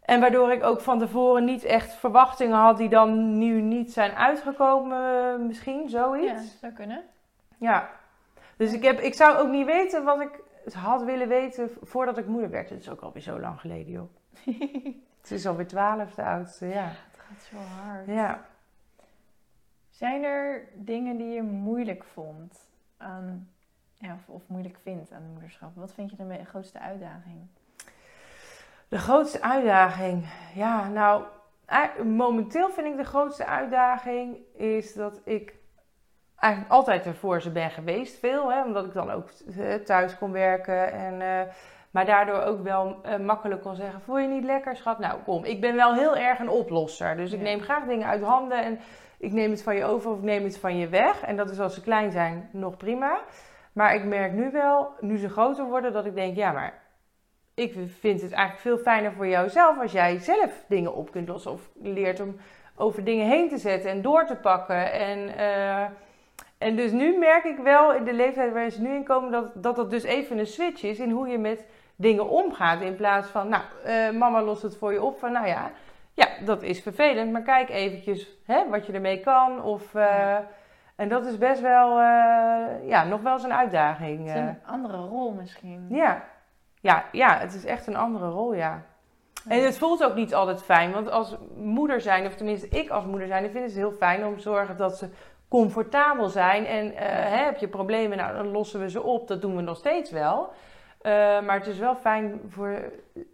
[0.00, 4.12] En waardoor ik ook van tevoren niet echt verwachtingen had die dan nu niet zijn
[4.12, 6.42] uitgekomen, misschien, zoiets.
[6.52, 7.02] Ja, zou kunnen.
[7.58, 7.88] Ja.
[8.56, 10.40] Dus ik, heb, ik zou ook niet weten wat ik
[10.74, 12.70] had willen weten voordat ik moeder werd.
[12.70, 14.08] Het is ook alweer zo lang geleden, joh.
[15.20, 16.84] Het is alweer twaalf, de oudste, ja.
[17.10, 18.06] Het gaat zo hard.
[18.06, 18.44] Ja.
[19.90, 23.48] Zijn er dingen die je moeilijk vond aan,
[23.98, 25.70] ja, of, of moeilijk vindt aan moederschap?
[25.74, 27.46] Wat vind je de grootste uitdaging?
[28.88, 31.22] De grootste uitdaging, ja, nou,
[32.04, 35.54] momenteel vind ik de grootste uitdaging is dat ik
[36.36, 40.18] eigenlijk altijd er voor ze ben geweest, veel, hè, omdat ik dan ook eh, thuis
[40.18, 41.20] kon werken en...
[41.20, 41.52] eh,
[41.90, 44.98] maar daardoor ook wel eh, makkelijk kon zeggen: Voel je niet lekker, schat?
[44.98, 45.44] Nou, kom.
[45.44, 47.16] Ik ben wel heel erg een oplosser.
[47.16, 47.44] Dus ik Ja.
[47.44, 48.78] neem graag dingen uit handen en
[49.18, 51.22] ik neem het van je over of ik neem het van je weg.
[51.22, 53.18] En dat is als ze klein zijn nog prima.
[53.72, 56.82] Maar ik merk nu wel, nu ze groter worden, dat ik denk: Ja, maar
[57.54, 61.52] ik vind het eigenlijk veel fijner voor jouzelf als jij zelf dingen op kunt lossen.
[61.52, 62.36] Of leert om
[62.76, 64.92] over dingen heen te zetten en door te pakken.
[64.92, 65.84] En, eh,
[66.58, 69.52] en dus nu merk ik wel in de leeftijd waar ze nu in komen, dat,
[69.54, 72.80] dat dat dus even een switch is in hoe je met dingen omgaat.
[72.80, 75.18] In plaats van, nou, eh, mama lost het voor je op.
[75.18, 75.70] Van, nou ja,
[76.12, 79.62] ja, dat is vervelend, maar kijk eventjes hè, wat je ermee kan.
[79.62, 80.38] Of, eh.
[80.98, 84.18] En dat is best wel, eh, ja, nog wel eens een uitdaging.
[84.18, 84.48] Het is eh.
[84.48, 85.86] een andere rol misschien.
[85.88, 86.24] Ja.
[86.80, 88.82] Ja, ja, het is echt een andere rol, ja.
[89.48, 93.04] En het voelt ook niet altijd fijn, want als moeder zijn, of tenminste ik als
[93.04, 95.08] moeder zijn, dan vinden ze het heel fijn om te zorgen dat ze
[95.48, 96.66] comfortabel zijn.
[96.66, 99.62] En eh, hè, heb je problemen, nou dan lossen we ze op, dat doen we
[99.62, 100.52] nog steeds wel.
[100.98, 102.92] Eh, maar het is wel fijn voor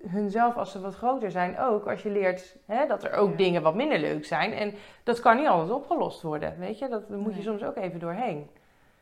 [0.08, 3.36] hunzelf als ze wat groter zijn ook, als je leert hè, dat er ook Ja.
[3.36, 4.52] dingen wat minder leuk zijn.
[4.52, 7.42] En dat kan niet altijd opgelost worden, weet je, dat, daar moet je Nee.
[7.48, 8.50] soms ook even doorheen.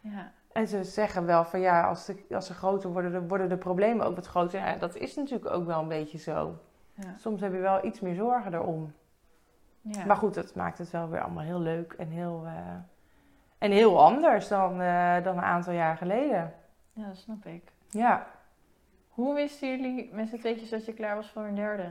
[0.01, 0.33] Ja.
[0.53, 3.57] En ze zeggen wel van ja, als, de, als ze groter worden, dan worden de
[3.57, 4.61] problemen ook wat groter.
[4.61, 6.59] Ja, dat is natuurlijk ook wel een beetje zo.
[6.95, 7.15] Ja.
[7.19, 8.93] Soms heb je wel iets meer zorgen erom.
[9.81, 10.05] Ja.
[10.07, 12.53] Maar goed, dat maakt het wel weer allemaal heel leuk en heel, eh,
[13.59, 16.55] en heel anders dan, eh, dan een aantal jaar geleden.
[16.93, 17.63] ja, dat snap ik.
[17.91, 18.27] Ja.
[19.13, 21.91] Hoe wisten jullie met z'n tweetjes dat je klaar was voor een derde?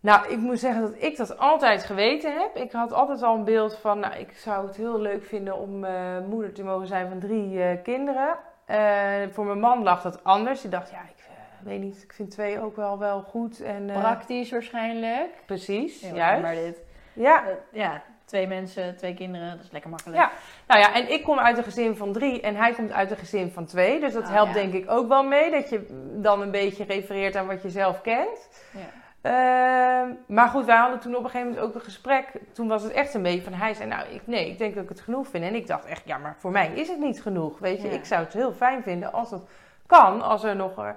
[0.00, 2.56] Nou, ik moet zeggen dat ik dat altijd geweten heb.
[2.56, 5.84] Ik had altijd al een beeld van, nou, ik zou het heel leuk vinden om
[5.84, 8.38] eh, moeder te mogen zijn van drie eh, kinderen.
[8.64, 10.60] Eh, voor mijn man lag dat anders.
[10.60, 11.24] Die dacht, ja, ik
[11.62, 13.60] weet niet, ik vind twee ook wel, wel goed.
[13.60, 15.30] En, Praktisch waarschijnlijk.
[15.46, 16.42] Precies, Heel juist.
[16.42, 16.82] Maar dit.
[17.12, 20.18] Ja, ja, twee mensen, twee kinderen, dat is lekker makkelijk.
[20.20, 20.30] Ja.
[20.66, 23.16] nou ja, en ik kom uit een gezin van drie en hij komt uit een
[23.16, 24.00] gezin van twee.
[24.00, 24.60] Dus dat Oh, helpt ja.
[24.60, 25.86] denk ik ook wel mee, dat je
[26.20, 28.48] dan een beetje refereert aan wat je zelf kent.
[28.72, 28.80] Ja.
[29.22, 32.26] Ehm, maar goed, wij hadden toen op een gegeven moment ook een gesprek.
[32.52, 34.82] Toen was het echt een beetje van hij zei, nou ik, nee, ik denk dat
[34.82, 35.44] ik het genoeg vind.
[35.44, 37.58] En ik dacht echt, ja, maar voor mij is het niet genoeg.
[37.58, 37.94] Weet je, Ja.
[37.94, 39.42] ik zou het heel fijn vinden als het
[39.86, 40.94] kan, als er nog.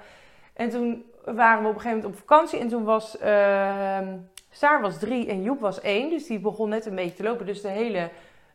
[0.54, 4.08] En toen waren we op een gegeven moment op vakantie en toen was ehm
[4.54, 7.46] Saar was drie en Joep was één, dus die begon net een beetje te lopen.
[7.46, 8.10] Dus de hele,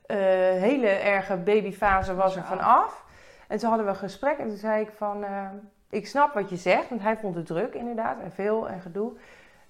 [0.07, 0.17] eh,
[0.63, 2.85] hele erge babyfase was er Was van eraf.
[2.85, 3.05] af.
[3.49, 5.49] En toen hadden we een gesprek en toen zei ik van, eh,
[5.91, 9.13] ik snap wat je zegt, want hij vond het druk inderdaad en veel en gedoe.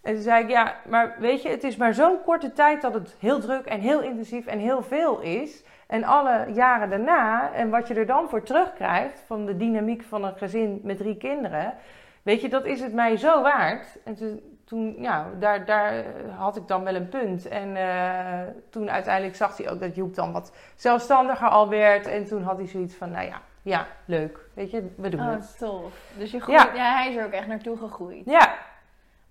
[0.03, 2.95] En toen zei ik, ja, maar weet je, het is maar zo'n korte tijd dat
[2.95, 5.65] het heel druk en heel intensief en heel veel is.
[5.87, 10.25] En alle jaren daarna, en wat je er dan voor terugkrijgt van de dynamiek van
[10.25, 11.75] een gezin met drie kinderen,
[12.23, 13.99] weet je, dat is het mij zo waard.
[14.05, 16.05] En toen, toen ja, daar, daar
[16.37, 17.49] had ik dan wel een punt.
[17.49, 18.41] En eh,
[18.71, 22.07] toen uiteindelijk zag hij ook dat Joep dan wat zelfstandiger al werd.
[22.07, 24.49] En toen had hij zoiets van, nou ja, ja, leuk.
[24.55, 25.59] Weet je, we doen Oh, het.
[25.59, 26.11] tof.
[26.19, 26.75] Dus je groeit, Ja.
[26.75, 26.95] ja.
[26.97, 28.25] hij is er ook echt naartoe gegroeid.
[28.27, 28.55] Ja,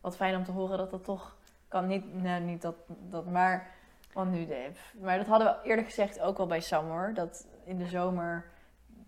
[0.02, 1.36] Wat fijn om te horen dat dat toch
[1.68, 1.88] kan.
[1.88, 3.68] Niet, nou, niet dat, dat maar.
[4.14, 4.70] Want nu, de,
[5.02, 7.12] maar dat hadden we eerder gezegd ook al bij Sam hoor.
[7.14, 8.46] Dat in de zomer,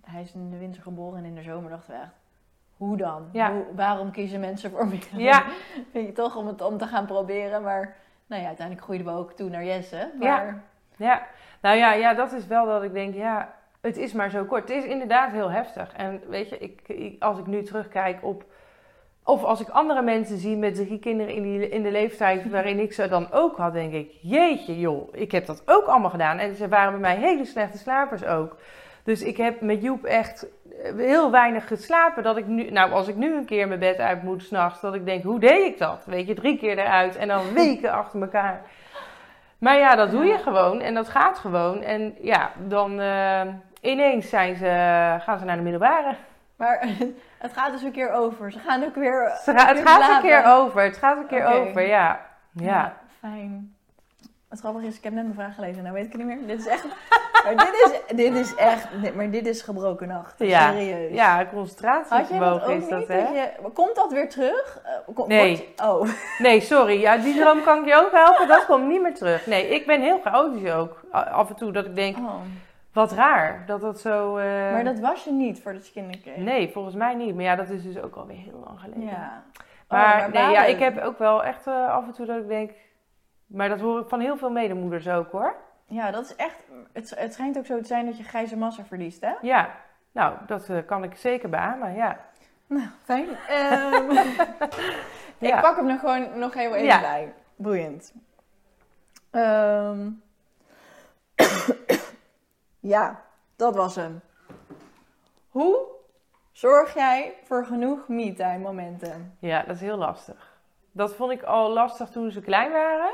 [0.02, 2.12] hij is in de winter geboren en in de zomer dachten we echt,
[2.78, 3.30] hoe dan?
[3.32, 3.52] Ja.
[3.52, 5.00] Hoe, waarom kiezen mensen voor mij?
[5.12, 5.44] Ja.
[5.92, 7.62] Vind je toch om het om te gaan proberen.
[7.62, 7.96] Maar
[8.28, 10.12] nou ja, uiteindelijk groeiden we ook toe naar Jesse.
[10.20, 10.36] Ja.
[10.38, 10.64] Maar
[10.98, 11.22] Ja,
[11.62, 14.68] nou ja, ja, dat is wel dat ik denk, ja, het is maar zo kort.
[14.70, 15.94] Het is inderdaad heel heftig.
[15.94, 18.44] En weet je, ik, ik- als ik nu terugkijk op,
[19.24, 22.80] of als ik andere mensen zie met drie kinderen in, die, in de leeftijd waarin
[22.80, 26.38] ik ze dan ook had, denk ik, jeetje joh, ik heb dat ook allemaal gedaan.
[26.38, 28.58] En ze waren bij mij hele slechte slapers ook.
[29.04, 30.48] Dus ik heb met Joep echt
[30.98, 32.24] heel weinig geslapen.
[32.24, 34.94] Dat ik nu, nou, als ik nu een keer mijn bed uit moet s'nachts, dat
[34.94, 36.04] ik denk, hoe deed ik dat?
[36.06, 38.62] Weet je, drie keer eruit en dan weken achter elkaar.
[39.58, 41.82] Maar ja, dat doe je gewoon en dat gaat gewoon.
[41.82, 43.42] En ja, dan eh,
[43.82, 44.66] ineens zijn ze,
[45.24, 46.16] gaan ze naar de middelbare.
[46.58, 46.88] Maar
[47.38, 48.52] het gaat dus een keer over.
[48.52, 49.32] Ze gaan ook weer.
[49.44, 50.82] Ze ga- het gaat een keer over.
[50.82, 52.20] Het gaat een keer over, ja.
[52.52, 52.94] Ja.
[53.20, 53.77] Fijn.
[54.50, 55.84] Het grappige is, ik heb net mijn vraag gelezen.
[55.84, 56.48] Nou weet ik het niet meer.
[56.48, 56.86] Dit is echt.
[57.44, 58.88] maar dit is, dit is echt.
[59.02, 60.34] dit- maar dit is gebroken nacht.
[60.40, 60.72] Ja.
[60.72, 61.14] Serieus.
[61.14, 63.08] Ja, concentratievermogen is dat, niet?
[63.08, 63.18] hè?
[63.18, 64.82] Je, komt dat weer terug?
[64.84, 65.74] Eh, kom- Nee.
[65.78, 66.10] wordt oh.
[66.38, 67.00] Nee, sorry.
[67.00, 68.48] Ja, die droom kan ik je ook helpen.
[68.48, 69.46] Dat komt niet meer terug.
[69.48, 71.00] Nee, ik ben heel chaotisch ook.
[71.12, 72.34] Af en toe dat ik denk, Oh.
[72.94, 74.38] wat raar dat dat zo...
[74.38, 76.38] eh, Maar dat was je niet voordat je kinderen kreeg.
[76.38, 77.36] Nee, volgens mij niet.
[77.36, 79.04] Maar ja, dat is dus ook alweer heel lang geleden.
[79.06, 79.44] Ja.
[79.90, 82.48] Maar, Oh, nee, ja, ik heb ook wel echt eh, af en toe dat ik
[82.48, 82.72] denk...
[83.48, 85.56] Maar dat hoor ik van heel veel medemoeders ook, hoor.
[85.86, 86.56] Ja, dat is echt.
[86.94, 89.34] Het, het schijnt ook zo te zijn dat je grijze massa verliest, hè?
[89.42, 89.76] Ja,
[90.12, 92.20] nou, dat eh, kan ik zeker beamen, ja.
[92.68, 93.28] Nou, fijn.
[93.48, 94.12] Ehm,
[95.40, 95.56] Ja.
[95.56, 97.00] Ik pak hem er gewoon nog heel even Ja.
[97.00, 97.34] bij.
[97.56, 98.14] Boeiend.
[99.32, 100.10] Ehm.
[102.80, 103.22] ja,
[103.56, 104.22] dat was hem.
[105.50, 105.80] Hoe
[106.52, 109.38] zorg jij voor genoeg me-time momenten?
[109.40, 110.56] Ja, dat is heel lastig.
[110.92, 113.14] Dat vond ik al lastig toen ze klein waren.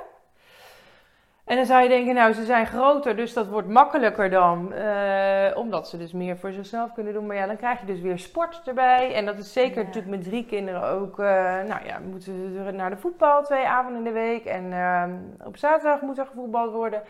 [1.46, 4.74] En dan zou je denken, nou, ze zijn groter, dus dat wordt makkelijker dan.
[4.74, 7.26] eh, omdat ze dus meer voor zichzelf kunnen doen.
[7.26, 9.14] Maar ja, dan krijg je dus weer sport erbij.
[9.16, 9.84] En dat is zeker Ja.
[9.88, 11.20] natuurlijk met drie kinderen ook.
[11.20, 11.26] eh,
[11.68, 14.46] nou ja, moeten ze naar de voetbal twee avonden in de week.
[14.46, 15.12] En ehm,
[15.48, 17.02] op zaterdag moet er gevoetbald worden.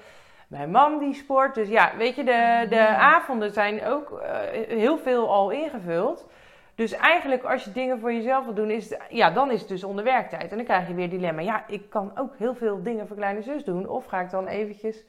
[0.47, 1.55] Mijn man die sport.
[1.55, 2.95] Dus ja, weet je, de, de Ja.
[2.97, 4.31] avonden zijn ook eh,
[4.67, 6.27] heel veel al ingevuld.
[6.75, 9.69] Dus eigenlijk als je dingen voor jezelf wil doen, is het, ja, dan is het
[9.69, 10.51] dus onder werktijd.
[10.51, 11.41] En dan krijg je weer dilemma.
[11.41, 13.87] Ja, ik kan ook heel veel dingen voor kleine zus doen.
[13.87, 15.03] Of ga ik dan eventjes...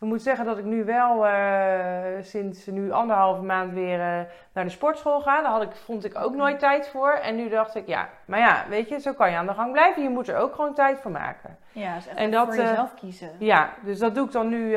[0.00, 4.20] Ik moet zeggen dat ik nu wel eh, sinds nu anderhalve maand weer eh,
[4.52, 5.42] naar de sportschool ga.
[5.42, 7.10] Daar had ik, vond ik ook nooit tijd voor.
[7.10, 9.72] En nu dacht ik, ja, maar ja, weet je, zo kan je aan de gang
[9.72, 10.02] blijven.
[10.02, 11.56] Je moet er ook gewoon tijd voor maken.
[11.72, 13.30] Ja, En dat, voor eh, jezelf kiezen.
[13.38, 14.76] Ja, dus dat doe ik dan nu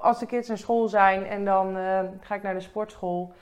[0.00, 1.76] als de kids naar school zijn en dan
[2.20, 3.32] ga ik naar de sportschool.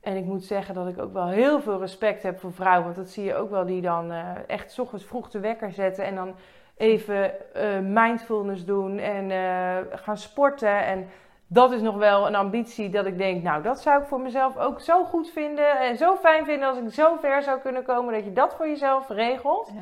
[0.00, 2.84] En ik moet zeggen dat ik ook wel heel veel respect heb voor vrouwen.
[2.84, 6.04] Want dat zie je ook wel die dan eh, echt ochtends vroeg de wekker zetten
[6.04, 6.34] en dan
[6.76, 10.84] even eh, mindfulness doen en eh, gaan sporten.
[10.84, 11.08] En
[11.46, 14.56] dat is nog wel een ambitie dat ik denk, nou dat zou ik voor mezelf
[14.56, 18.14] ook zo goed vinden en zo fijn vinden als ik zo ver zou kunnen komen
[18.14, 19.70] dat je dat voor jezelf regelt.
[19.74, 19.80] Ja.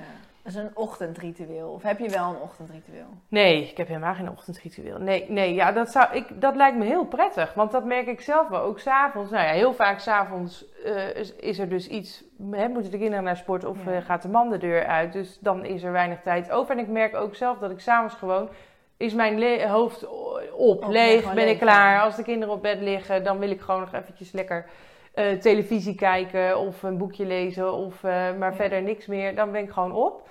[0.49, 1.69] Dat is een ochtendritueel.
[1.69, 3.07] Of heb je wel een ochtendritueel?
[3.29, 4.99] Nee, ik heb helemaal geen ochtendritueel.
[4.99, 7.55] Nee, nee ja, dat, zou, ik, dat lijkt me heel prettig.
[7.55, 8.61] Want dat merk ik zelf wel.
[8.61, 9.31] Ook s'avonds.
[9.31, 12.25] Nou ja, heel vaak s'avonds uh, is, is er dus iets.
[12.51, 13.93] Hè, moeten de kinderen naar sport of Ja.
[13.93, 15.13] uh, gaat de man de deur uit.
[15.13, 16.75] Dus dan is er weinig tijd over.
[16.75, 18.49] En ik merk ook zelf dat ik s'avonds gewoon.
[18.97, 20.07] Is mijn hoofd
[20.53, 21.93] op, leeg, ben ik klaar.
[21.95, 22.03] ja.
[22.03, 24.67] Als de kinderen op bed liggen, dan wil ik gewoon nog eventjes lekker
[25.15, 27.73] eh, televisie kijken of een boekje lezen.
[27.73, 28.55] Of, eh, maar Ja.
[28.57, 29.35] verder niks meer.
[29.35, 30.27] Dan ben ik gewoon op.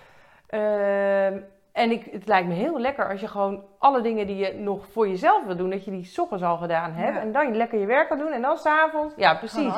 [0.48, 1.40] Ehm,
[1.72, 4.88] en ik, het lijkt me heel lekker als je gewoon alle dingen die je nog
[4.88, 7.16] voor jezelf wil doen, dat je die ochtends al gedaan hebt.
[7.16, 7.22] Ja.
[7.22, 8.32] En dan je lekker je werk kan doen.
[8.32, 9.72] En dan s'avonds, ja precies, Gewoon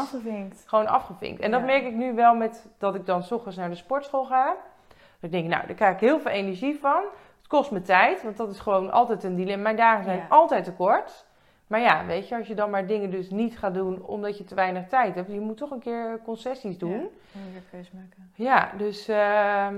[0.66, 0.88] gewoon, afgevinkt.
[0.90, 1.42] afgevinkt.
[1.42, 4.46] En dat merk ik nu wel met dat ik dan ochtends naar de sportschool ga.
[4.88, 7.04] Dat ik denk, nou, daar krijg ik heel veel energie van.
[7.38, 9.64] Het kost me tijd, want dat is gewoon altijd een dilemma.
[9.64, 10.26] Mijn dagen zijn Ja.
[10.30, 11.26] altijd te kort.
[11.68, 14.44] Maar ja, weet je, als je dan maar dingen dus niet gaat doen omdat je
[14.44, 16.92] te weinig tijd hebt, je moet toch een keer concessies doen.
[17.32, 18.32] Ja, weer keuze maken.
[18.36, 19.76] Ja, dus ehm,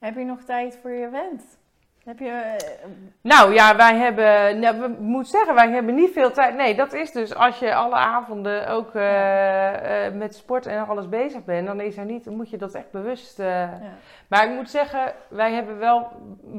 [0.00, 1.58] Heb je nog tijd voor je event?
[2.04, 2.28] Heb je...
[2.30, 2.88] eh,
[3.22, 6.54] Nou ja, wij hebben, nou, we moet zeggen, wij hebben niet veel tijd.
[6.54, 11.08] Nee, dat is dus als je alle avonden ook eh, eh, met sport en alles
[11.08, 13.38] bezig bent, dan is er niet, dan moet je dat echt bewust.
[13.38, 13.80] ja.
[14.28, 16.08] Maar ik moet zeggen, wij hebben wel,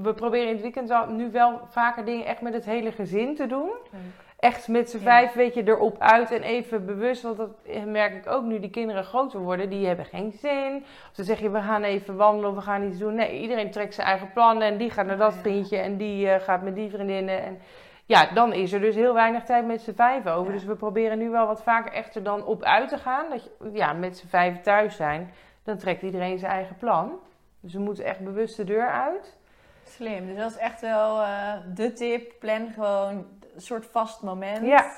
[0.03, 3.35] we proberen in het weekend wel, nu wel vaker dingen echt met het hele gezin
[3.35, 3.69] te doen.
[4.41, 5.03] Echt met z'n Ja.
[5.03, 7.21] vijf, weet je, erop uit en even bewust.
[7.21, 7.49] Want dat
[7.85, 9.69] merk ik ook nu die kinderen groter worden.
[9.69, 10.83] Die hebben geen zin.
[11.09, 13.15] Of dan zeg je, we gaan even wandelen of we gaan iets doen.
[13.15, 14.67] Nee, iedereen trekt zijn eigen plannen.
[14.67, 17.43] En die gaat naar dat vriendje en die eh, gaat met die vriendinnen.
[17.43, 17.59] En
[18.05, 20.47] ja, dan is er dus heel weinig tijd met z'n vijf over.
[20.47, 20.57] Ja.
[20.57, 23.29] Dus we proberen nu wel wat vaker echt er dan op uit te gaan.
[23.29, 25.33] Dat je, ja, met z'n vijf thuis zijn.
[25.63, 27.19] Dan trekt iedereen zijn eigen plan.
[27.59, 29.37] Dus we moeten echt bewust de deur uit.
[29.83, 30.27] Slim.
[30.27, 32.33] Dus dat is echt wel eh, de tip.
[32.39, 33.25] Plan gewoon
[33.56, 34.66] soort vast moment.
[34.66, 34.91] Ja.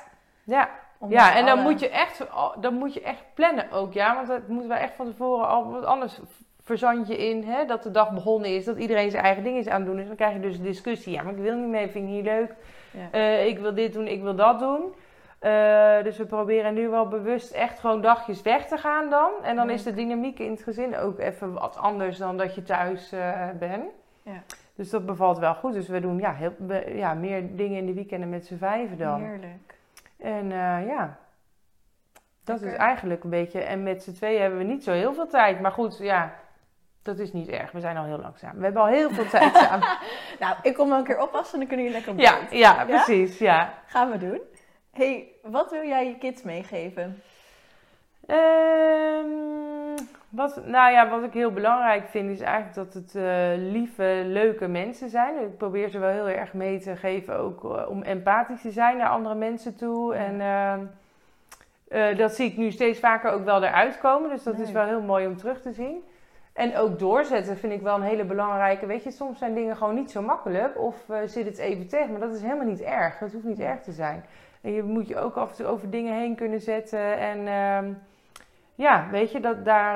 [0.43, 0.69] Ja,
[1.07, 2.25] Ja, en dan moet, je echt,
[2.59, 4.15] dan moet je echt plannen ook, ja.
[4.15, 6.19] Want dat moeten we echt van tevoren al, want anders
[6.63, 9.67] verzand je in hè, dat de dag begonnen is, dat iedereen zijn eigen ding is
[9.67, 9.95] aan het doen.
[9.95, 11.13] Dus dan krijg je dus een discussie.
[11.13, 12.55] Ja, maar ik wil niet mee, vind ik niet leuk.
[12.91, 13.11] Ja.
[13.11, 14.93] Eh, ik wil dit doen, ik wil dat doen.
[15.39, 19.31] Eh, dus we proberen nu wel bewust echt gewoon dagjes weg te gaan dan.
[19.41, 22.63] En dan is de dynamiek in het gezin ook even wat anders dan dat je
[22.63, 23.91] thuis eh, bent.
[24.21, 24.43] Ja.
[24.75, 25.73] Dus dat bevalt wel goed.
[25.73, 28.97] Dus we doen ja, heel, we- ja, meer dingen in de weekenden met z'n vijven
[28.97, 29.21] dan.
[29.23, 29.75] Heerlijk.
[30.17, 31.17] En eh, ja,
[32.43, 33.61] dat is eigenlijk een beetje.
[33.61, 35.59] En met z'n tweeën hebben we niet zo heel veel tijd.
[35.61, 36.33] Maar goed, ja,
[37.01, 37.71] dat is niet erg.
[37.71, 38.57] We zijn al heel langzaam.
[38.57, 39.87] We hebben al heel veel tijd samen.
[40.39, 42.85] Nou, ik kom wel een keer oppassen en dan kunnen jullie lekker op Ja, ja,
[42.85, 43.37] precies.
[43.37, 43.73] Ja.
[43.85, 44.39] Gaan we doen.
[44.91, 47.21] hey, wat wil jij je kids meegeven?
[48.25, 49.27] Ehm,
[50.33, 53.23] wat, nou ja, wat ik heel belangrijk vind is eigenlijk dat het eh,
[53.55, 55.43] lieve, leuke mensen zijn.
[55.43, 58.97] Ik probeer ze wel heel erg mee te geven ook eh, om empathisch te zijn
[58.97, 60.15] naar andere mensen toe.
[60.15, 60.79] En ehm,
[61.87, 64.29] eh, dat zie ik nu steeds vaker ook wel eruit komen.
[64.29, 66.03] Dus dat is wel heel mooi om terug te zien.
[66.53, 68.85] En ook doorzetten vind ik wel een hele belangrijke.
[68.85, 70.79] Weet je, soms zijn dingen gewoon niet zo makkelijk.
[70.79, 72.11] Of zit het even tegen.
[72.11, 73.17] Maar dat is helemaal niet erg.
[73.17, 74.25] Dat hoeft niet erg te zijn.
[74.61, 77.17] En je moet je ook af en toe over dingen heen kunnen zetten.
[77.17, 77.93] En ehm,
[78.75, 79.95] ja, weet je, dat, daar,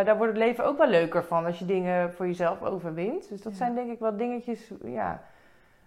[0.00, 1.44] eh, daar wordt het leven ook wel leuker van.
[1.44, 3.28] Als je dingen voor jezelf overwint.
[3.28, 3.58] Dus dat Ja.
[3.58, 5.22] zijn denk ik wel dingetjes ja,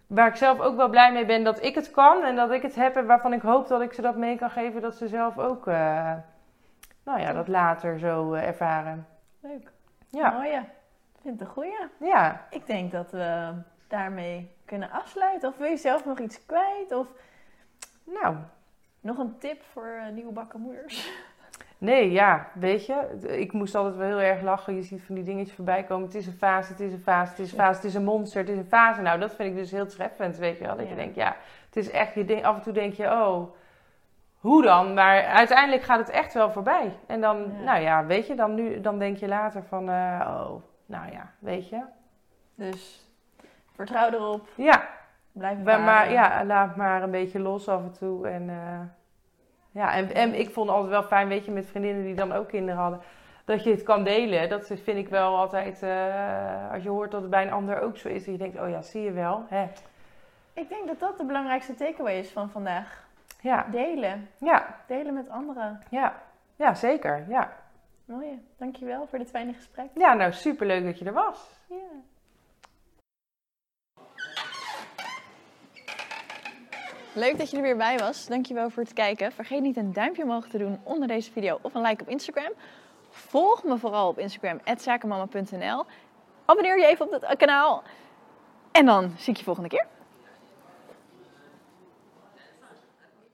[0.07, 2.23] waar ik zelf ook wel blij mee ben dat ik het kan.
[2.23, 2.95] En dat ik het heb.
[2.95, 4.81] En waarvan ik hoop dat ik ze dat mee kan geven.
[4.81, 6.13] Dat ze zelf ook eh,
[7.03, 9.07] nou ja, dat later zo eh, ervaren.
[9.39, 9.71] Leuk.
[10.09, 10.57] Ja, Mooie.
[11.15, 11.77] Ik vind het een goeie.
[11.99, 12.45] ja.
[12.49, 13.51] Ik denk dat we
[13.87, 15.49] daarmee kunnen afsluiten.
[15.49, 16.91] Of wil je zelf nog iets kwijt?
[16.91, 17.07] Of
[18.03, 18.35] nou...
[18.99, 21.11] nog een tip voor eh, nieuwbakken moeders?
[21.77, 24.75] Nee, ja, weet je, ik moest altijd wel heel erg lachen.
[24.75, 26.05] Je ziet van die dingetjes voorbij komen.
[26.05, 28.03] Het is een fase, het is een fase, het is een fase, het is een
[28.03, 29.01] monster, het is een fase.
[29.01, 30.75] Nou, dat vind ik dus heel treffend, weet je wel.
[30.77, 33.53] Dat je denkt, ja, het is echt, je denkt, af en toe denk je, oh,
[34.39, 34.93] hoe dan?
[34.93, 36.97] Maar uiteindelijk gaat het echt wel voorbij.
[37.07, 37.63] En dan, Ja.
[37.63, 41.31] nou ja, weet je, dan, nu, dan denk je later van, eh, oh, nou ja,
[41.39, 41.81] weet je.
[42.55, 43.09] Dus
[43.75, 44.47] vertrouw erop.
[44.55, 44.87] Ja,
[45.31, 48.27] Blijf maar, maar ja, laat maar een beetje los af en toe.
[48.27, 48.79] En, eh,
[49.77, 52.31] ja, en, en ik vond het altijd wel fijn, weet je, met vriendinnen die dan
[52.31, 53.01] ook kinderen hadden,
[53.45, 54.49] dat je het kan delen.
[54.49, 57.97] Dat vind ik wel altijd, eh, als je hoort dat het bij een ander ook
[57.97, 59.45] zo is, dat je denkt, oh ja, zie je wel.
[59.47, 59.67] Hè?
[60.53, 63.05] Ik denk dat dat de belangrijkste takeaway is van vandaag.
[63.41, 64.29] Ja, Delen.
[64.37, 65.81] ja, Delen met anderen.
[65.89, 66.21] ja,
[66.55, 67.25] ja, zeker.
[67.29, 67.53] Ja.
[68.05, 68.45] Mooi.
[68.57, 69.87] Dankjewel voor dit fijne gesprek.
[69.93, 71.59] ja, nou superleuk dat je er was.
[71.69, 71.75] Ja.
[77.17, 78.27] Leuk dat je er weer bij was.
[78.27, 79.31] Dankjewel voor het kijken.
[79.31, 82.51] Vergeet niet een duimpje omhoog te doen onder deze video of een like op Instagram.
[83.09, 85.85] Volg me vooral op Instagram, zakenmama.nl.
[86.45, 87.83] Abonneer je even op het kanaal.
[88.71, 89.85] En dan zie ik je volgende keer.